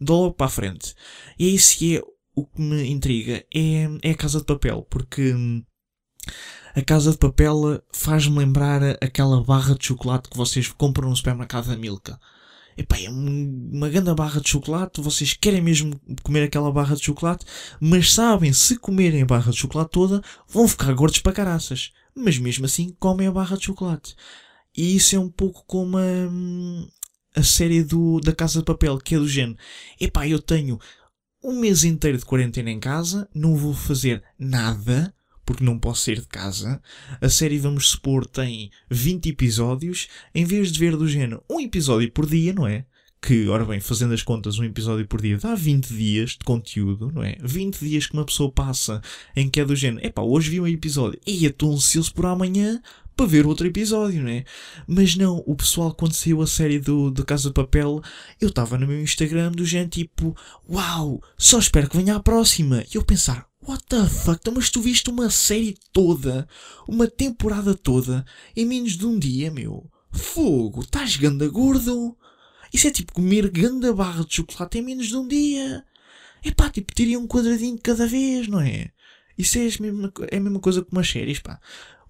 Dou 0.00 0.24
logo 0.24 0.34
para 0.34 0.46
a 0.46 0.50
frente. 0.50 0.94
E 1.38 1.46
é 1.46 1.50
isso 1.50 1.78
que 1.78 1.96
é 1.98 2.02
o 2.34 2.46
que 2.46 2.60
me 2.60 2.88
intriga. 2.88 3.44
É, 3.54 3.88
é 4.02 4.10
a 4.12 4.16
Casa 4.16 4.38
de 4.38 4.44
Papel, 4.44 4.86
porque 4.88 5.34
hum, 5.34 5.64
a 6.74 6.82
Casa 6.82 7.10
de 7.10 7.18
Papel 7.18 7.82
faz-me 7.92 8.38
lembrar 8.38 8.82
aquela 9.02 9.42
barra 9.42 9.74
de 9.74 9.86
chocolate 9.86 10.28
que 10.28 10.36
vocês 10.36 10.68
compram 10.68 11.08
no 11.08 11.16
supermercado 11.16 11.68
da 11.68 11.76
Milka. 11.76 12.18
Epá, 12.78 12.96
é 12.96 13.10
uma 13.10 13.88
grande 13.88 14.14
barra 14.14 14.40
de 14.40 14.50
chocolate, 14.50 15.00
vocês 15.00 15.32
querem 15.32 15.60
mesmo 15.60 16.00
comer 16.22 16.44
aquela 16.44 16.70
barra 16.70 16.94
de 16.94 17.04
chocolate, 17.04 17.44
mas 17.80 18.12
sabem, 18.12 18.52
se 18.52 18.76
comerem 18.78 19.22
a 19.22 19.26
barra 19.26 19.50
de 19.50 19.58
chocolate 19.58 19.90
toda, 19.90 20.22
vão 20.46 20.68
ficar 20.68 20.94
gordos 20.94 21.18
para 21.18 21.32
caraças. 21.32 21.90
Mas 22.14 22.38
mesmo 22.38 22.66
assim, 22.66 22.94
comem 23.00 23.26
a 23.26 23.32
barra 23.32 23.56
de 23.56 23.64
chocolate. 23.64 24.14
E 24.76 24.94
isso 24.94 25.16
é 25.16 25.18
um 25.18 25.28
pouco 25.28 25.64
como 25.66 25.98
a, 25.98 27.40
a 27.40 27.42
série 27.42 27.82
do, 27.82 28.20
da 28.20 28.32
Casa 28.32 28.60
de 28.60 28.64
Papel, 28.64 28.96
que 28.98 29.16
é 29.16 29.18
do 29.18 29.26
género. 29.28 29.58
Epá, 30.00 30.28
eu 30.28 30.40
tenho 30.40 30.78
um 31.42 31.58
mês 31.58 31.82
inteiro 31.82 32.16
de 32.16 32.24
quarentena 32.24 32.70
em 32.70 32.78
casa, 32.78 33.28
não 33.34 33.56
vou 33.56 33.74
fazer 33.74 34.22
nada, 34.38 35.12
porque 35.48 35.64
não 35.64 35.78
posso 35.78 36.02
sair 36.02 36.20
de 36.20 36.26
casa. 36.26 36.78
A 37.22 37.28
série, 37.30 37.58
vamos 37.58 37.88
supor, 37.88 38.26
tem 38.26 38.70
20 38.90 39.30
episódios. 39.30 40.06
Em 40.34 40.44
vez 40.44 40.70
de 40.70 40.78
ver 40.78 40.94
do 40.94 41.08
género 41.08 41.42
um 41.48 41.58
episódio 41.58 42.12
por 42.12 42.26
dia, 42.26 42.52
não 42.52 42.66
é? 42.66 42.84
Que, 43.18 43.48
ora 43.48 43.64
bem, 43.64 43.80
fazendo 43.80 44.12
as 44.12 44.22
contas, 44.22 44.58
um 44.58 44.64
episódio 44.64 45.06
por 45.06 45.22
dia 45.22 45.38
dá 45.38 45.54
20 45.54 45.88
dias 45.88 46.30
de 46.32 46.40
conteúdo, 46.44 47.10
não 47.10 47.22
é? 47.22 47.38
20 47.40 47.78
dias 47.78 48.06
que 48.06 48.12
uma 48.12 48.26
pessoa 48.26 48.52
passa 48.52 49.00
em 49.34 49.48
que 49.48 49.58
é 49.58 49.64
do 49.64 49.74
género, 49.74 50.06
epá, 50.06 50.20
hoje 50.20 50.50
vi 50.50 50.60
um 50.60 50.66
episódio 50.66 51.18
e 51.26 51.46
estou 51.46 51.72
ansioso 51.72 52.12
por 52.12 52.26
amanhã 52.26 52.78
para 53.18 53.26
ver 53.26 53.48
outro 53.48 53.66
episódio, 53.66 54.22
não 54.22 54.30
é? 54.30 54.44
Mas 54.86 55.16
não, 55.16 55.42
o 55.44 55.56
pessoal, 55.56 55.92
quando 55.92 56.12
saiu 56.12 56.40
a 56.40 56.46
série 56.46 56.78
do, 56.78 57.10
do 57.10 57.24
Casa 57.24 57.48
de 57.48 57.54
Papel, 57.54 58.00
eu 58.40 58.48
estava 58.48 58.78
no 58.78 58.86
meu 58.86 59.02
Instagram 59.02 59.50
do 59.50 59.64
género 59.64 59.90
tipo, 59.90 60.36
uau, 60.70 61.20
só 61.36 61.58
espero 61.58 61.90
que 61.90 61.96
venha 61.96 62.14
a 62.14 62.20
próxima. 62.20 62.84
E 62.84 62.96
eu 62.96 63.04
pensar, 63.04 63.48
What 63.66 63.86
the 63.88 64.06
fuck? 64.06 64.38
Então, 64.40 64.54
mas 64.54 64.70
tu 64.70 64.80
viste 64.80 65.10
uma 65.10 65.30
série 65.30 65.76
toda, 65.92 66.46
uma 66.86 67.08
temporada 67.08 67.74
toda, 67.74 68.24
em 68.56 68.64
menos 68.64 68.96
de 68.96 69.04
um 69.04 69.18
dia, 69.18 69.50
meu? 69.50 69.90
Fogo, 70.12 70.82
estás 70.82 71.16
ganda 71.16 71.48
gordo? 71.48 72.16
Isso 72.72 72.86
é 72.86 72.90
tipo 72.92 73.12
comer 73.12 73.50
ganda 73.50 73.92
barra 73.92 74.24
de 74.24 74.36
chocolate 74.36 74.78
em 74.78 74.82
menos 74.82 75.08
de 75.08 75.16
um 75.16 75.26
dia. 75.26 75.84
É 76.44 76.52
pá, 76.52 76.70
tipo, 76.70 76.94
teria 76.94 77.18
um 77.18 77.26
quadradinho 77.26 77.78
cada 77.82 78.06
vez, 78.06 78.46
não 78.46 78.60
é? 78.60 78.92
Isso 79.38 79.58
é 79.58 79.62
a 79.62 79.82
mesma, 79.82 80.12
é 80.30 80.36
a 80.36 80.40
mesma 80.40 80.60
coisa 80.60 80.84
que 80.84 80.92
umas 80.92 81.08
séries, 81.08 81.38
pá. 81.38 81.60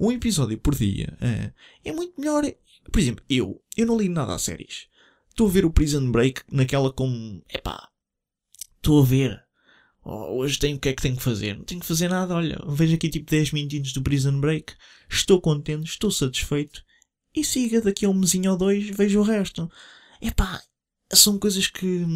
Um 0.00 0.10
episódio 0.10 0.58
por 0.58 0.74
dia 0.74 1.16
é, 1.20 1.52
é 1.84 1.92
muito 1.92 2.18
melhor. 2.18 2.42
Por 2.90 2.98
exemplo, 2.98 3.24
eu, 3.28 3.62
eu 3.76 3.86
não 3.86 3.98
ligo 3.98 4.14
nada 4.14 4.34
a 4.34 4.38
séries. 4.38 4.88
Estou 5.28 5.46
a 5.46 5.50
ver 5.50 5.64
o 5.64 5.70
Prison 5.70 6.10
Break 6.10 6.42
naquela 6.50 6.92
como, 6.92 7.42
é 7.48 7.58
pá, 7.58 7.88
estou 8.80 9.02
a 9.02 9.04
ver 9.04 9.48
Oh, 10.10 10.38
hoje 10.38 10.58
tenho 10.58 10.78
o 10.78 10.80
que 10.80 10.88
é 10.88 10.94
que 10.94 11.02
tenho 11.02 11.16
que 11.18 11.22
fazer? 11.22 11.54
Não 11.54 11.64
tenho 11.64 11.82
que 11.82 11.86
fazer 11.86 12.08
nada, 12.08 12.34
olha, 12.34 12.58
vejo 12.66 12.94
aqui 12.94 13.10
tipo 13.10 13.30
10 13.30 13.52
minutinhos 13.52 13.92
do 13.92 14.02
Prison 14.02 14.40
Break, 14.40 14.72
estou 15.06 15.38
contente, 15.38 15.90
estou 15.90 16.10
satisfeito 16.10 16.82
e 17.34 17.44
siga 17.44 17.82
daqui 17.82 18.06
a 18.06 18.08
um 18.08 18.14
mesinho 18.14 18.52
ou 18.52 18.56
dois, 18.56 18.88
vejo 18.88 19.20
o 19.20 19.22
resto. 19.22 19.70
Epá, 20.22 20.62
são 21.12 21.38
coisas 21.38 21.66
que, 21.66 22.06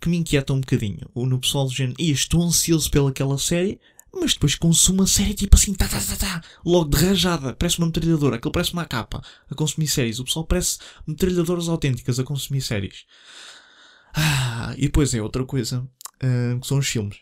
que 0.00 0.08
me 0.08 0.16
inquietam 0.16 0.56
um 0.56 0.60
bocadinho. 0.60 1.08
No 1.14 1.38
pessoal 1.38 1.66
do 1.66 1.72
género, 1.72 1.94
e 2.00 2.10
estou 2.10 2.42
ansioso 2.42 2.90
pelaquela 2.90 3.38
série, 3.38 3.80
mas 4.20 4.34
depois 4.34 4.54
consumo 4.54 5.02
a 5.02 5.06
série 5.06 5.34
tipo 5.34 5.56
assim, 5.56 5.74
tá, 5.74 5.88
tá, 5.88 6.00
tá, 6.00 6.16
tá, 6.16 6.42
logo 6.64 6.90
de 6.90 7.04
rajada, 7.04 7.54
parece 7.54 7.78
uma 7.78 7.86
metralhadora, 7.86 8.36
aquilo 8.36 8.52
parece 8.52 8.72
uma 8.72 8.84
capa 8.84 9.22
a 9.50 9.54
consumir 9.54 9.88
séries. 9.88 10.18
O 10.18 10.24
pessoal 10.24 10.46
parece 10.46 10.78
metralhadoras 11.06 11.68
autênticas 11.68 12.18
a 12.18 12.24
consumir 12.24 12.60
séries. 12.60 13.04
Ah, 14.14 14.74
e 14.76 14.82
depois 14.82 15.12
é 15.14 15.20
outra 15.20 15.44
coisa 15.44 15.80
uh, 15.80 16.60
que 16.60 16.66
são 16.66 16.78
os 16.78 16.86
filmes. 16.86 17.16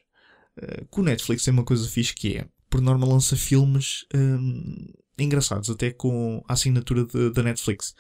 Uh, 0.57 1.01
o 1.01 1.03
Netflix 1.03 1.45
tem 1.45 1.53
uma 1.53 1.65
coisa 1.65 1.89
fixe 1.89 2.15
que 2.15 2.37
é, 2.37 2.47
por 2.69 2.81
norma, 2.81 3.07
lança 3.07 3.37
filmes 3.37 4.07
um, 4.15 4.93
engraçados, 5.19 5.71
até 5.71 5.91
com 5.91 6.45
a 6.49 6.53
assinatura 6.53 7.07
da 7.31 7.43
Netflix. 7.43 7.95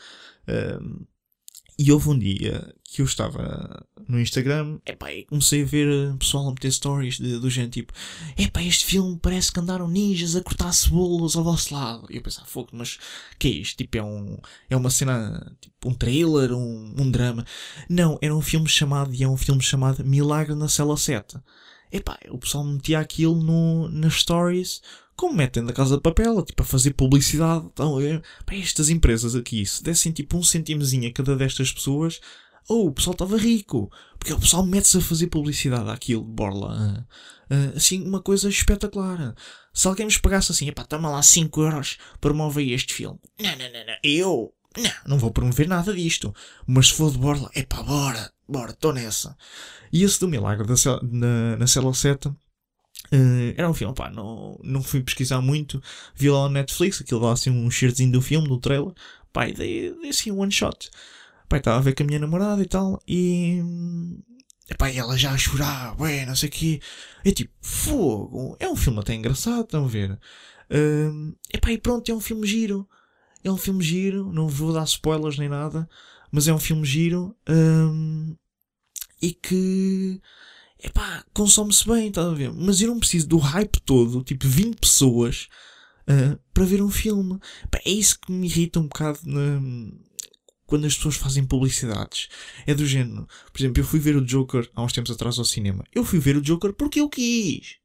E 1.78 1.90
houve 1.90 2.08
um 2.08 2.18
dia 2.18 2.74
que 2.84 3.00
eu 3.00 3.06
estava 3.06 3.86
no 4.08 4.20
Instagram 4.20 4.78
epá, 4.84 5.12
e 5.12 5.24
comecei 5.24 5.62
a 5.62 5.66
ver 5.66 6.14
pessoal 6.18 6.48
a 6.48 6.50
meter 6.50 6.70
stories 6.70 7.18
de, 7.18 7.38
do 7.38 7.48
género 7.48 7.72
tipo 7.72 7.92
epá, 8.36 8.62
este 8.62 8.84
filme 8.84 9.18
parece 9.20 9.50
que 9.50 9.60
andaram 9.60 9.88
ninjas 9.88 10.36
a 10.36 10.42
cortar 10.42 10.72
cebolas 10.72 11.36
ao 11.36 11.44
vosso 11.44 11.74
lado. 11.74 12.06
E 12.10 12.16
eu 12.16 12.22
pensava, 12.22 12.46
fogo, 12.46 12.70
mas 12.72 12.98
que 13.38 13.48
é 13.48 13.50
isto? 13.50 13.76
Tipo, 13.76 13.98
é, 13.98 14.02
um, 14.02 14.38
é 14.70 14.76
uma 14.76 14.90
cena, 14.90 15.56
tipo, 15.60 15.88
um 15.88 15.94
trailer, 15.94 16.52
um, 16.52 16.94
um 16.98 17.10
drama. 17.10 17.44
Não, 17.88 18.18
era 18.20 18.34
um 18.34 18.40
filme 18.40 18.68
chamado, 18.68 19.14
e 19.14 19.22
é 19.22 19.28
um 19.28 19.36
filme 19.36 19.62
chamado 19.62 20.04
Milagre 20.04 20.54
na 20.54 20.68
Cela 20.68 20.96
7. 20.96 21.38
Epá, 21.92 22.18
o 22.30 22.38
pessoal 22.38 22.64
metia 22.64 22.98
aquilo 22.98 23.36
no, 23.36 23.88
nas 23.88 24.14
stories 24.14 24.80
como 25.14 25.34
metem 25.34 25.64
da 25.64 25.72
casa 25.72 25.96
de 25.96 26.02
papel, 26.02 26.42
tipo, 26.42 26.62
a 26.62 26.66
fazer 26.66 26.94
publicidade. 26.94 27.66
Então, 27.72 28.00
é, 28.00 28.20
para 28.44 28.56
estas 28.56 28.88
empresas 28.88 29.36
aqui, 29.36 29.64
se 29.64 29.82
dessem 29.82 30.10
tipo 30.10 30.36
um 30.36 30.42
centimozinho 30.42 31.08
a 31.08 31.12
cada 31.12 31.36
destas 31.36 31.70
pessoas, 31.70 32.20
oh, 32.68 32.86
o 32.86 32.92
pessoal 32.92 33.12
estava 33.12 33.36
rico. 33.36 33.90
Porque 34.18 34.32
o 34.32 34.40
pessoal 34.40 34.64
mete-se 34.64 34.98
a 34.98 35.00
fazer 35.00 35.26
publicidade 35.28 35.90
àquilo, 35.90 36.24
borla. 36.24 37.06
Uh, 37.50 37.76
assim, 37.76 38.06
uma 38.06 38.20
coisa 38.20 38.48
espetacular. 38.48 39.34
Se 39.72 39.86
alguém 39.86 40.06
nos 40.06 40.18
pagasse 40.18 40.52
assim, 40.52 40.68
epá, 40.68 40.84
toma 40.84 41.10
lá 41.10 41.22
5 41.22 41.60
euros, 41.60 41.98
promover 42.20 42.68
este 42.70 42.94
filme. 42.94 43.18
Não, 43.40 43.50
não, 43.50 43.72
não, 43.72 43.86
não. 43.86 43.96
Eu, 44.02 44.54
não, 44.76 44.90
não 45.06 45.18
vou 45.18 45.30
promover 45.30 45.68
nada 45.68 45.92
disto. 45.92 46.34
Mas 46.66 46.88
se 46.88 46.94
for 46.94 47.12
de 47.12 47.18
borla, 47.18 47.50
epá, 47.54 47.82
bora, 47.82 48.32
bora, 48.52 48.70
estou 48.70 48.92
nessa. 48.92 49.36
E 49.92 50.04
esse 50.04 50.20
do 50.20 50.28
Milagre 50.28 50.66
da, 50.66 50.74
na, 51.02 51.56
na 51.56 51.66
cela 51.66 51.92
7 51.92 52.32
Uh, 53.12 53.52
era 53.56 53.68
um 53.68 53.74
filme, 53.74 53.94
pá, 53.94 54.10
não, 54.10 54.58
não 54.62 54.82
fui 54.82 55.02
pesquisar 55.02 55.40
muito. 55.40 55.82
Vi 56.14 56.30
lá 56.30 56.44
no 56.44 56.54
Netflix, 56.54 57.00
aquilo 57.00 57.20
lá 57.20 57.32
assim 57.32 57.50
um 57.50 57.70
shirtzinho 57.70 58.12
do 58.12 58.22
filme, 58.22 58.48
do 58.48 58.58
trailer. 58.58 58.92
Pá, 59.32 59.48
e 59.48 59.52
dei, 59.52 59.94
dei 60.00 60.10
assim 60.10 60.30
um 60.30 60.40
one 60.40 60.52
shot. 60.52 60.90
Pá, 61.48 61.58
estava 61.58 61.78
a 61.78 61.80
ver 61.80 61.94
com 61.94 62.02
a 62.04 62.06
minha 62.06 62.18
namorada 62.18 62.62
e 62.62 62.66
tal. 62.66 63.02
E. 63.06 63.62
Epá, 64.70 64.90
e 64.90 64.98
ela 64.98 65.16
já 65.18 65.32
a 65.32 65.38
chorar, 65.38 66.00
ué, 66.00 66.24
não 66.24 66.34
sei 66.36 66.48
o 66.48 66.52
quê. 66.52 66.80
É 67.24 67.32
tipo, 67.32 67.52
fogo. 67.60 68.56
É 68.58 68.68
um 68.68 68.76
filme 68.76 69.00
até 69.00 69.14
engraçado, 69.14 69.64
estão 69.64 69.84
a 69.84 69.88
ver? 69.88 70.12
Uh, 70.70 71.36
epá, 71.52 71.70
e 71.72 71.78
pronto, 71.78 72.10
é 72.10 72.14
um 72.14 72.20
filme 72.20 72.46
giro. 72.46 72.88
é 73.44 73.50
um 73.50 73.56
filme 73.58 73.82
giro, 73.82 74.32
não 74.32 74.48
vou 74.48 74.72
dar 74.72 74.84
spoilers 74.84 75.38
nem 75.38 75.48
nada, 75.48 75.88
mas 76.30 76.48
é 76.48 76.54
um 76.54 76.58
filme 76.58 76.86
giro 76.86 77.36
hum, 77.48 78.36
e 79.22 79.32
que 79.32 80.20
epá, 80.82 81.24
consome-se 81.32 81.86
bem, 81.86 82.08
estás 82.08 82.26
a 82.26 82.34
ver? 82.34 82.52
Mas 82.52 82.80
eu 82.80 82.88
não 82.88 82.98
preciso 82.98 83.28
do 83.28 83.38
hype 83.38 83.80
todo, 83.80 84.24
tipo 84.24 84.46
20 84.46 84.76
pessoas, 84.76 85.48
uh, 86.02 86.38
para 86.52 86.64
ver 86.64 86.82
um 86.82 86.90
filme. 86.90 87.38
Epá, 87.64 87.78
é 87.86 87.90
isso 87.90 88.18
que 88.20 88.32
me 88.32 88.46
irrita 88.46 88.80
um 88.80 88.88
bocado 88.88 89.20
na, 89.24 89.60
quando 90.66 90.86
as 90.86 90.96
pessoas 90.96 91.16
fazem 91.16 91.44
publicidades. 91.44 92.28
É 92.66 92.74
do 92.74 92.84
género. 92.84 93.28
Por 93.52 93.60
exemplo, 93.60 93.80
eu 93.80 93.86
fui 93.86 94.00
ver 94.00 94.16
o 94.16 94.24
Joker 94.24 94.68
há 94.74 94.82
uns 94.82 94.92
tempos 94.92 95.12
atrás 95.12 95.38
ao 95.38 95.44
cinema. 95.44 95.84
Eu 95.94 96.04
fui 96.04 96.18
ver 96.18 96.36
o 96.36 96.42
Joker 96.42 96.72
porque 96.72 97.00
eu 97.00 97.08
quis. 97.08 97.76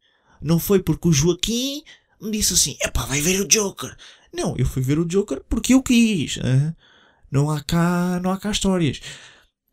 Não 0.42 0.58
foi 0.58 0.80
porque 0.80 1.08
o 1.08 1.12
Joaquim 1.12 1.84
me 2.20 2.32
disse 2.32 2.54
assim: 2.54 2.78
epá, 2.82 3.06
vai 3.06 3.22
ver 3.22 3.42
o 3.42 3.48
Joker. 3.48 3.96
Não, 4.34 4.56
eu 4.58 4.66
fui 4.66 4.82
ver 4.82 4.98
o 4.98 5.06
Joker 5.06 5.42
porque 5.48 5.74
eu 5.74 5.84
quis. 5.84 6.38
Uh, 6.38 6.76
não 7.30 7.50
há 7.52 7.62
cá, 7.62 8.20
não 8.24 8.32
há 8.32 8.38
cá 8.38 8.52
histórias. 8.52 9.02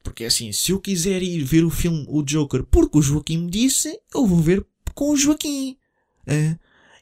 Porque 0.04 0.24
assim, 0.26 0.52
se 0.52 0.70
eu 0.70 0.78
quiser 0.78 1.22
ir 1.22 1.42
ver 1.42 1.64
o 1.64 1.70
filme 1.70 2.04
O 2.08 2.22
Joker 2.22 2.62
porque 2.62 2.98
o 2.98 3.02
Joaquim 3.02 3.38
me 3.38 3.50
disse, 3.50 3.98
eu 4.14 4.26
vou 4.26 4.38
ver 4.38 4.64
com 4.94 5.10
o 5.10 5.16
Joaquim. 5.16 5.78
Uh, 6.28 6.56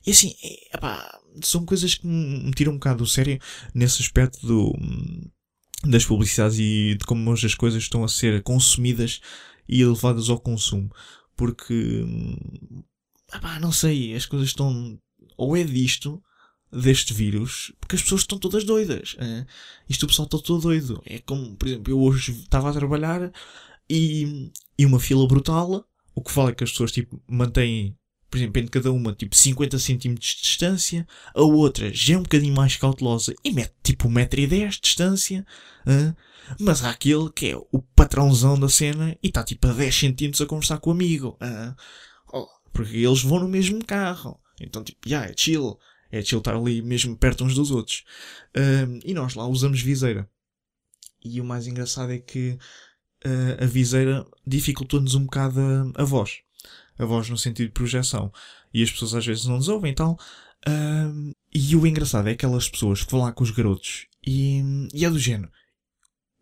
e 0.07 0.13
assim, 0.13 0.35
é, 0.43 0.77
epá, 0.77 1.21
são 1.43 1.67
coisas 1.67 1.97
que 1.97 2.07
me 2.07 2.53
tiram 2.53 2.73
um 2.73 2.77
bocado 2.77 2.99
do 2.99 3.07
sério 3.07 3.41
nesse 3.75 4.01
aspecto 4.01 4.47
do, 4.47 4.73
das 5.85 6.07
publicidades 6.07 6.59
e 6.59 6.97
de 6.99 7.05
como 7.05 7.29
hoje 7.31 7.47
as 7.47 7.55
coisas 7.55 7.83
estão 7.83 8.05
a 8.05 8.09
ser 8.09 8.41
consumidas 8.43 9.21
e 9.69 9.85
levadas 9.85 10.31
ao 10.31 10.41
consumo. 10.41 10.89
Porque, 11.37 12.05
epá, 13.35 13.59
não 13.59 13.73
sei, 13.73 14.15
as 14.15 14.27
coisas 14.27 14.49
estão. 14.49 14.97
Ou 15.37 15.57
é 15.57 15.65
disto, 15.65 16.23
deste 16.73 17.13
vírus 17.13 17.73
porque 17.79 17.97
as 17.97 18.03
pessoas 18.03 18.23
estão 18.23 18.39
todas 18.39 18.65
doidas. 18.65 19.15
É? 19.19 19.45
Isto 19.89 20.05
o 20.05 20.07
pessoal 20.09 20.27
está 20.27 20.39
todo 20.39 20.63
doido. 20.63 21.03
É 21.05 21.19
como, 21.19 21.55
por 21.57 21.69
exemplo, 21.69 21.93
eu 21.93 22.01
hoje 22.01 22.33
estava 22.33 22.71
a 22.71 22.73
trabalhar 22.73 23.31
e, 23.89 24.51
e 24.79 24.87
uma 24.87 24.99
fila 24.99 25.27
brutal. 25.27 25.87
O 26.15 26.23
que 26.23 26.33
fala 26.33 26.51
é 26.51 26.55
que 26.55 26.65
as 26.65 26.71
pessoas 26.71 26.93
tipo, 26.93 27.23
mantêm, 27.29 27.97
por 28.31 28.39
exemplo, 28.39 28.61
entre 28.61 28.71
cada 28.71 28.93
uma 28.93 29.13
tipo 29.13 29.37
50 29.37 29.79
cm 29.79 30.15
de 30.15 30.41
distância, 30.41 31.07
a 31.35 31.43
outra 31.43 31.93
já 31.93 32.15
é 32.15 32.19
um 32.19 32.23
bocadinho 32.23 32.55
mais 32.55 32.77
cautelosa 32.77 33.35
e 33.45 33.53
mete 33.53 33.75
tipo 33.83 34.09
1,10m 34.09 34.71
de 34.71 34.81
distância. 34.81 35.47
É? 35.87 36.15
Mas 36.59 36.83
há 36.85 36.91
aquele 36.91 37.31
que 37.31 37.51
é 37.51 37.57
o 37.57 37.83
patrãozão 37.95 38.59
da 38.59 38.69
cena 38.69 39.17
e 39.23 39.29
está 39.29 39.45
tipo 39.45 39.69
a 39.69 39.73
10 39.73 39.95
cm 39.95 40.43
a 40.43 40.47
conversar 40.47 40.79
com 40.79 40.91
o 40.91 40.93
amigo. 40.93 41.39
Oh, 42.33 42.47
porque 42.73 42.97
eles 42.97 43.23
vão 43.23 43.41
no 43.41 43.49
mesmo 43.49 43.85
carro. 43.85 44.41
Então, 44.61 44.83
tipo, 44.83 45.09
yeah, 45.09 45.31
é 45.31 45.35
chill 45.37 45.79
é 46.13 46.23
chill 46.23 46.39
estar 46.39 46.55
ali 46.55 46.83
mesmo 46.83 47.17
perto 47.17 47.45
uns 47.45 47.55
dos 47.55 47.71
outros. 47.71 48.05
E 49.05 49.15
nós 49.15 49.35
lá 49.35 49.47
usamos 49.47 49.81
viseira. 49.81 50.29
E 51.25 51.41
o 51.41 51.45
mais 51.45 51.67
engraçado 51.67 52.13
é 52.13 52.19
que 52.19 52.59
uh, 53.25 53.65
a 53.65 53.67
viseira 53.67 54.27
dificultou-nos 54.47 55.15
um 55.15 55.25
bocado 55.25 55.61
a, 55.61 56.03
a, 56.03 56.05
voz. 56.05 56.41
A 56.99 57.05
voz 57.05 57.29
no 57.29 57.39
sentido 57.39 57.69
de 57.69 57.73
projeção. 57.73 58.33
E 58.75 58.83
as 58.83 58.91
pessoas 58.91 59.15
às 59.15 59.25
vezes 59.25 59.47
não 59.47 59.57
nos 59.57 59.69
ouvem 59.69 59.93
e 59.93 59.95
tal. 59.95 60.19
E 61.55 61.77
o 61.77 61.87
engraçado 61.87 62.29
é 62.29 62.33
aquelas 62.33 62.69
pessoas 62.69 63.03
que 63.03 63.11
vão 63.11 63.23
lá 63.23 63.33
com 63.33 63.43
os 63.43 63.51
garotos 63.51 64.07
e, 64.27 64.63
e 64.95 65.05
é 65.05 65.11
do 65.11 65.19
género. 65.19 65.51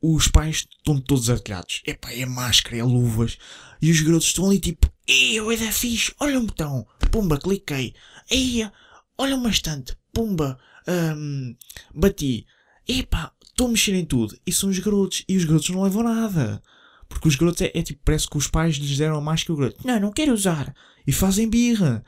Os 0.03 0.29
pais 0.29 0.67
estão 0.79 1.01
todos 1.01 1.29
artilhados. 1.29 1.83
Epá, 1.87 2.13
é 2.13 2.25
máscara, 2.25 2.79
é 2.79 2.83
luvas. 2.83 3.37
E 3.83 3.91
os 3.91 4.01
garotos 4.01 4.29
estão 4.29 4.47
ali 4.47 4.59
tipo, 4.59 4.91
eu 5.07 5.51
é 5.51 5.57
da 5.57 5.73
fixe, 5.73 6.15
olha 6.21 6.39
um 6.39 6.47
botão. 6.47 6.87
Pumba, 7.11 7.39
cliquei. 7.39 7.95
Eia, 8.31 8.73
olha 9.21 9.37
uma 9.37 9.51
estante, 9.51 9.95
pumba, 10.15 10.59
um, 10.89 11.55
bati, 11.95 12.47
epá, 12.89 13.33
estou 13.43 13.67
a 13.67 13.71
mexer 13.71 13.95
em 13.95 14.05
tudo. 14.05 14.35
E 14.47 14.53
são 14.53 14.71
os 14.71 14.79
garotos, 14.79 15.25
e 15.29 15.37
os 15.37 15.45
garotos 15.45 15.69
não 15.69 15.83
levam 15.83 16.03
nada. 16.03 16.63
Porque 17.07 17.29
os 17.29 17.37
garotos 17.37 17.61
é, 17.61 17.71
é 17.75 17.83
tipo, 17.83 18.01
parece 18.03 18.27
que 18.27 18.39
os 18.39 18.49
pais 18.49 18.77
lhes 18.77 18.97
deram 18.97 19.21
mais 19.21 19.45
que 19.45 19.53
o 19.53 19.57
garoto. 19.57 19.87
Não, 19.87 20.01
não 20.01 20.11
quero 20.11 20.33
usar. 20.33 20.75
E 21.07 21.13
fazem 21.13 21.51
birra. 21.51 22.03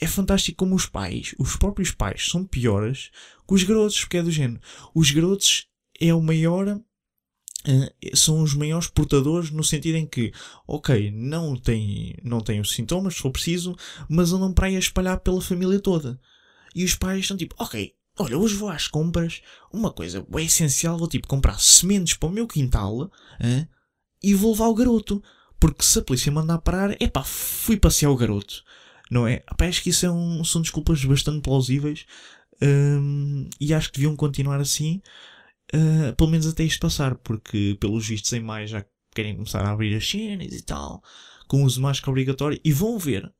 É 0.00 0.08
fantástico 0.08 0.58
como 0.58 0.74
os 0.74 0.86
pais, 0.86 1.36
os 1.38 1.56
próprios 1.56 1.92
pais, 1.92 2.26
são 2.26 2.44
piores 2.44 3.10
que 3.46 3.54
os 3.54 3.62
garotos, 3.62 4.00
porque 4.00 4.16
é 4.16 4.22
do 4.22 4.30
género. 4.30 4.60
Os 4.92 5.10
garotos 5.12 5.68
é 6.00 6.12
o 6.12 6.20
maior 6.20 6.80
Uh, 7.68 8.16
são 8.16 8.44
os 8.44 8.54
maiores 8.54 8.86
portadores 8.86 9.50
no 9.50 9.64
sentido 9.64 9.96
em 9.96 10.06
que, 10.06 10.32
ok, 10.68 11.10
não 11.10 11.56
têm, 11.56 12.14
não 12.22 12.40
têm 12.40 12.60
os 12.60 12.70
sintomas, 12.70 13.14
se 13.14 13.20
for 13.22 13.32
preciso, 13.32 13.74
mas 14.08 14.32
andam 14.32 14.52
para 14.52 14.68
aí 14.68 14.76
a 14.76 14.78
espalhar 14.78 15.18
pela 15.18 15.40
família 15.40 15.80
toda. 15.80 16.16
E 16.76 16.84
os 16.84 16.94
pais 16.94 17.20
estão 17.20 17.38
tipo, 17.38 17.54
ok, 17.58 17.94
olha, 18.18 18.36
hoje 18.36 18.54
vou 18.54 18.68
às 18.68 18.86
compras, 18.86 19.40
uma 19.72 19.90
coisa 19.90 20.26
é 20.34 20.42
essencial, 20.42 20.98
vou 20.98 21.08
tipo 21.08 21.26
comprar 21.26 21.58
sementes 21.58 22.12
para 22.12 22.28
o 22.28 22.32
meu 22.32 22.46
quintal 22.46 23.10
hein, 23.40 23.66
e 24.22 24.34
vou 24.34 24.52
levar 24.52 24.66
o 24.66 24.74
garoto. 24.74 25.22
Porque 25.58 25.82
se 25.82 25.98
a 25.98 26.02
polícia 26.02 26.30
mandar 26.30 26.58
parar, 26.58 26.94
é 27.00 27.08
pá, 27.08 27.24
fui 27.24 27.78
passear 27.78 28.10
o 28.10 28.16
garoto. 28.16 28.62
Não 29.10 29.26
é? 29.26 29.42
Epá, 29.50 29.66
acho 29.66 29.82
que 29.82 29.88
isso 29.88 30.04
é 30.04 30.10
um, 30.10 30.44
são 30.44 30.60
desculpas 30.60 31.02
bastante 31.02 31.40
plausíveis 31.40 32.04
hum, 32.60 33.48
e 33.58 33.72
acho 33.72 33.90
que 33.90 33.98
deviam 33.98 34.14
continuar 34.14 34.60
assim, 34.60 35.00
uh, 35.74 36.14
pelo 36.14 36.28
menos 36.28 36.46
até 36.46 36.62
isto 36.62 36.80
passar, 36.80 37.14
porque 37.16 37.78
pelos 37.80 38.06
vistos 38.06 38.34
em 38.34 38.40
mais 38.40 38.68
já 38.68 38.84
querem 39.14 39.34
começar 39.34 39.64
a 39.64 39.70
abrir 39.70 39.96
as 39.96 40.06
cenas 40.06 40.52
e 40.52 40.62
tal, 40.62 41.02
com 41.48 41.64
uso 41.64 41.76
de 41.76 41.80
máscara 41.80 42.10
obrigatório, 42.10 42.60
e 42.62 42.70
vão 42.70 42.98
ver 42.98 43.32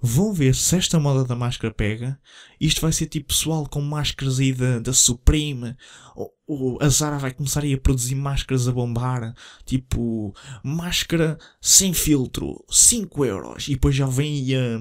Vão 0.00 0.32
ver 0.32 0.54
se 0.54 0.76
esta 0.76 1.00
moda 1.00 1.24
da 1.24 1.34
máscara 1.34 1.74
pega. 1.74 2.18
Isto 2.60 2.80
vai 2.80 2.92
ser 2.92 3.06
tipo 3.06 3.28
pessoal 3.28 3.66
com 3.68 3.80
máscaras 3.80 4.38
aí 4.38 4.52
da, 4.52 4.78
da 4.78 4.92
Supreme. 4.92 5.76
Ou, 6.14 6.32
ou 6.46 6.78
a 6.80 6.88
Zara 6.88 7.18
vai 7.18 7.32
começar 7.32 7.62
aí 7.62 7.74
a 7.74 7.78
produzir 7.78 8.14
máscaras 8.14 8.68
a 8.68 8.72
bombar. 8.72 9.34
Tipo, 9.64 10.34
máscara 10.62 11.38
sem 11.60 11.92
filtro, 11.92 12.64
5 12.70 13.24
euros. 13.24 13.68
E 13.68 13.72
depois 13.72 13.94
já 13.94 14.06
vem 14.06 14.54
a, 14.54 14.80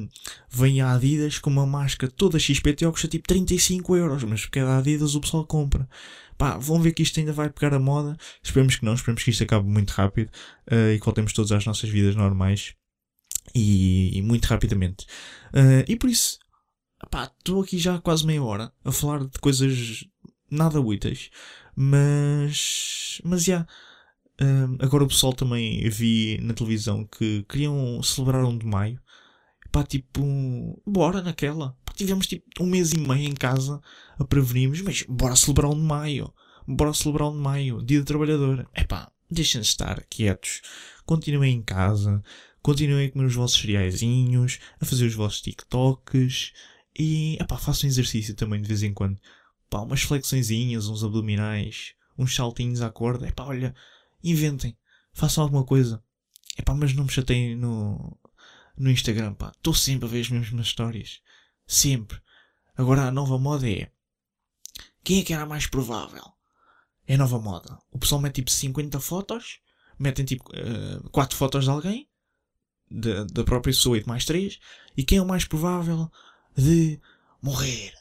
vem 0.50 0.82
a 0.82 0.94
Adidas 0.94 1.40
com 1.40 1.50
uma 1.50 1.66
máscara 1.66 2.12
toda 2.16 2.40
XPTO 2.40 2.76
que 2.76 2.92
custa 2.92 3.08
tipo 3.08 3.28
35 3.28 3.96
euros. 3.96 4.24
Mas 4.24 4.42
porque 4.42 4.60
é 4.60 4.66
da 4.66 4.78
Adidas 4.78 5.16
o 5.16 5.22
pessoal 5.22 5.46
compra. 5.46 5.90
Pá, 6.38 6.58
vão 6.58 6.82
ver 6.82 6.92
que 6.92 7.04
isto 7.04 7.20
ainda 7.20 7.34
vai 7.34 7.50
pegar 7.50 7.74
a 7.74 7.80
moda. 7.80 8.18
Esperemos 8.44 8.76
que 8.76 8.86
não, 8.86 8.94
esperemos 8.94 9.24
que 9.24 9.30
isto 9.30 9.44
acabe 9.44 9.68
muito 9.68 9.92
rápido 9.92 10.30
uh, 10.72 10.92
e 10.94 11.00
que 11.00 11.06
voltemos 11.06 11.34
todos 11.34 11.52
às 11.52 11.66
nossas 11.66 11.90
vidas 11.90 12.16
normais 12.16 12.76
e, 13.54 14.18
e 14.18 14.22
muito 14.22 14.46
rapidamente. 14.46 15.06
Uh, 15.54 15.84
e 15.88 15.96
por 15.96 16.10
isso, 16.10 16.40
estou 17.38 17.62
aqui 17.62 17.78
já 17.78 18.00
quase 18.00 18.26
meia 18.26 18.44
hora 18.44 18.72
a 18.84 18.92
falar 18.92 19.26
de 19.26 19.40
coisas 19.40 20.06
nada 20.50 20.80
úteis, 20.80 21.30
mas, 21.76 23.22
mas 23.24 23.44
já. 23.44 23.54
Yeah, 23.54 23.68
agora 24.80 25.04
o 25.04 25.08
pessoal 25.08 25.34
também 25.34 25.88
vi 25.90 26.40
na 26.42 26.54
televisão 26.54 27.06
que 27.06 27.44
queriam 27.48 28.02
celebrar 28.02 28.44
um 28.44 28.58
de 28.58 28.66
maio. 28.66 29.00
Pá, 29.72 29.84
tipo, 29.84 30.82
bora 30.86 31.22
naquela. 31.22 31.78
Pá, 31.86 31.94
tivemos 31.94 32.28
tipo 32.28 32.46
um 32.60 32.66
mês 32.66 32.92
e 32.92 33.00
meio 33.00 33.30
em 33.30 33.34
casa 33.34 33.80
a 34.20 34.26
prevenirmos, 34.26 34.82
mas 34.82 35.04
bora 35.08 35.36
celebrar 35.36 35.72
um 35.72 35.76
de 35.76 35.84
maio. 35.84 36.34
Bora 36.68 36.94
celebrar 36.94 37.30
um 37.30 37.34
de 37.34 37.40
maio, 37.40 37.84
dia 37.84 38.00
do 38.00 38.06
trabalhador. 38.06 38.68
É 38.74 38.84
pá, 38.84 39.12
deixem-se 39.30 39.70
estar 39.70 40.04
quietos. 40.10 40.62
Continuem 41.06 41.56
em 41.56 41.62
casa. 41.62 42.22
Continuem 42.62 43.08
a 43.08 43.12
comer 43.12 43.26
os 43.26 43.34
vossos 43.34 43.60
cereaizinhos, 43.60 44.60
a 44.80 44.86
fazer 44.86 45.08
os 45.08 45.16
vossos 45.16 45.42
TikToks 45.42 46.54
e 46.98 47.36
epá, 47.42 47.58
façam 47.58 47.90
exercício 47.90 48.36
também 48.36 48.62
de 48.62 48.68
vez 48.68 48.84
em 48.84 48.94
quando. 48.94 49.20
Pá, 49.68 49.80
umas 49.80 50.04
flexõezinhas, 50.04 50.88
uns 50.88 51.04
abdominais, 51.04 51.96
uns 52.16 52.36
saltinhos 52.36 52.82
à 52.82 52.92
corda. 52.92 53.28
Epá, 53.28 53.46
olha, 53.46 53.74
inventem, 54.24 54.78
façam 55.12 55.44
alguma 55.44 55.64
coisa. 55.66 56.04
Epá, 56.56 56.76
mas 56.76 56.94
não 56.94 57.06
me 57.06 57.12
chateiem 57.12 57.56
no, 57.56 58.20
no 58.78 58.92
Instagram. 58.92 59.36
Estou 59.58 59.74
sempre 59.74 60.06
a 60.06 60.12
ver 60.12 60.22
as 60.22 60.30
mesmas 60.30 60.68
histórias. 60.68 61.20
Sempre. 61.66 62.22
Agora 62.78 63.08
a 63.08 63.12
nova 63.12 63.40
moda 63.40 63.68
é. 63.68 63.92
Quem 65.04 65.22
é 65.22 65.24
que 65.24 65.34
era 65.34 65.48
mais 65.48 65.66
provável? 65.66 66.32
É 67.08 67.18
nova 67.18 67.40
moda. 67.40 67.80
O 67.92 67.98
pessoal 67.98 68.22
mete 68.22 68.36
tipo 68.36 68.52
50 68.52 69.00
fotos, 69.00 69.60
metem 69.98 70.24
tipo 70.24 70.48
uh, 70.52 71.08
eh, 71.08 71.10
4 71.12 71.36
fotos 71.36 71.64
de 71.64 71.70
alguém 71.72 72.11
da, 72.92 73.24
da 73.24 73.44
própria 73.44 73.72
pessoa 73.74 73.98
e 73.98 74.02
de 74.02 74.08
mais 74.08 74.26
três, 74.26 74.60
e 74.96 75.04
quem 75.04 75.18
é 75.18 75.22
o 75.22 75.28
mais 75.28 75.46
provável 75.46 76.12
de 76.56 77.00
morrer? 77.42 77.94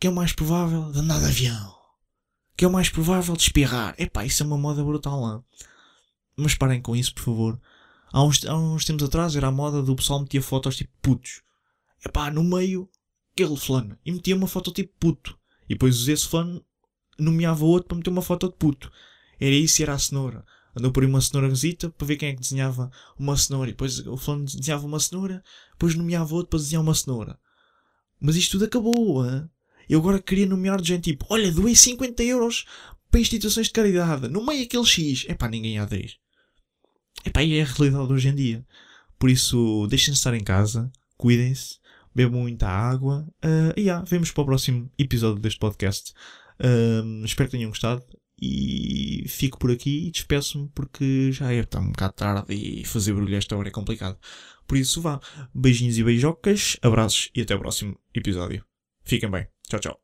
Quem 0.00 0.08
é 0.08 0.12
o 0.12 0.14
mais 0.14 0.32
provável 0.32 0.90
de 0.90 0.98
andar 0.98 1.20
de 1.20 1.26
avião? 1.26 1.76
Quem 2.56 2.66
é 2.66 2.68
o 2.68 2.72
mais 2.72 2.88
provável 2.88 3.36
de 3.36 3.42
espirrar? 3.42 3.94
Epá, 3.98 4.24
isso 4.24 4.42
é 4.42 4.46
uma 4.46 4.58
moda 4.58 4.82
brutal, 4.82 5.20
não? 5.20 5.44
Mas 6.36 6.54
parem 6.54 6.82
com 6.82 6.96
isso, 6.96 7.14
por 7.14 7.22
favor. 7.22 7.60
Há 8.12 8.22
uns, 8.22 8.44
há 8.44 8.56
uns 8.56 8.84
tempos 8.84 9.04
atrás 9.04 9.36
era 9.36 9.46
a 9.46 9.52
moda 9.52 9.82
do 9.82 9.94
pessoal 9.94 10.20
metia 10.20 10.42
fotos 10.42 10.76
tipo 10.76 10.92
putos. 11.00 11.42
Epá, 12.04 12.30
no 12.30 12.42
meio, 12.42 12.88
aquele 13.32 13.56
fulano. 13.56 13.96
E 14.04 14.10
metia 14.10 14.34
uma 14.34 14.46
foto 14.46 14.72
tipo 14.72 14.92
puto. 14.98 15.38
E 15.68 15.74
depois 15.74 16.08
esse 16.08 16.26
fulano 16.26 16.64
nomeava 17.18 17.64
outro 17.64 17.88
para 17.88 17.96
meter 17.96 18.10
uma 18.10 18.22
foto 18.22 18.48
de 18.48 18.54
puto. 18.56 18.90
Era 19.40 19.54
isso 19.54 19.80
e 19.80 19.82
era 19.84 19.94
a 19.94 19.98
cenoura 19.98 20.44
andou 20.76 20.92
por 20.92 21.04
uma 21.04 21.20
cenourazita 21.20 21.90
para 21.90 22.06
ver 22.06 22.16
quem 22.16 22.30
é 22.30 22.34
que 22.34 22.40
desenhava 22.40 22.90
uma 23.18 23.36
cenoura. 23.36 23.70
E 23.70 23.72
depois 23.72 23.98
o 24.06 24.16
fulano 24.16 24.44
desenhava 24.44 24.86
uma 24.86 25.00
cenoura, 25.00 25.42
depois 25.72 25.94
nomeava 25.94 26.34
outro 26.34 26.50
para 26.50 26.58
desenhar 26.58 26.82
uma 26.82 26.94
cenoura. 26.94 27.38
Mas 28.20 28.36
isto 28.36 28.52
tudo 28.52 28.64
acabou, 28.64 29.26
hein? 29.26 29.48
Eu 29.88 30.00
agora 30.00 30.20
queria 30.20 30.46
nomear 30.46 30.80
de 30.80 30.88
gente 30.88 31.04
tipo, 31.04 31.26
olha, 31.30 31.50
doei 31.50 31.74
50 31.74 32.22
euros 32.22 32.66
para 33.10 33.20
instituições 33.20 33.68
de 33.68 33.72
caridade, 33.72 34.28
no 34.28 34.44
meio 34.44 34.64
aquele 34.64 34.84
X. 34.84 35.24
É 35.28 35.34
pá, 35.34 35.48
ninguém 35.48 35.78
aderir. 35.78 36.16
É 37.24 37.30
pá, 37.30 37.42
é 37.42 37.62
a 37.62 37.64
realidade 37.64 38.12
hoje 38.12 38.28
em 38.28 38.34
dia. 38.34 38.66
Por 39.18 39.30
isso, 39.30 39.86
deixem-se 39.88 40.18
estar 40.18 40.34
em 40.34 40.44
casa, 40.44 40.92
cuidem-se, 41.16 41.78
bebam 42.14 42.42
muita 42.42 42.68
água. 42.68 43.26
Uh, 43.44 43.72
e 43.76 43.82
yeah, 43.82 44.04
vemos 44.04 44.30
para 44.30 44.42
o 44.42 44.46
próximo 44.46 44.90
episódio 44.98 45.40
deste 45.40 45.58
podcast. 45.58 46.12
Uh, 46.60 47.24
espero 47.24 47.48
que 47.48 47.56
tenham 47.56 47.70
gostado 47.70 48.04
e 48.40 49.24
fico 49.28 49.58
por 49.58 49.70
aqui 49.70 50.06
e 50.06 50.10
despeço-me 50.10 50.68
porque 50.74 51.32
já 51.32 51.52
é, 51.52 51.60
está 51.60 51.80
um 51.80 51.90
bocado 51.90 52.12
tarde 52.14 52.54
e 52.54 52.84
fazer 52.84 53.12
barulho 53.12 53.36
esta 53.36 53.56
hora 53.56 53.68
é 53.68 53.72
complicado. 53.72 54.18
Por 54.66 54.76
isso 54.76 55.00
vá, 55.00 55.20
beijinhos 55.54 55.98
e 55.98 56.04
beijocas, 56.04 56.76
abraços 56.82 57.30
e 57.34 57.42
até 57.42 57.54
o 57.54 57.58
próximo 57.58 57.98
episódio. 58.14 58.64
Fiquem 59.04 59.30
bem. 59.30 59.46
Tchau, 59.68 59.80
tchau. 59.80 60.00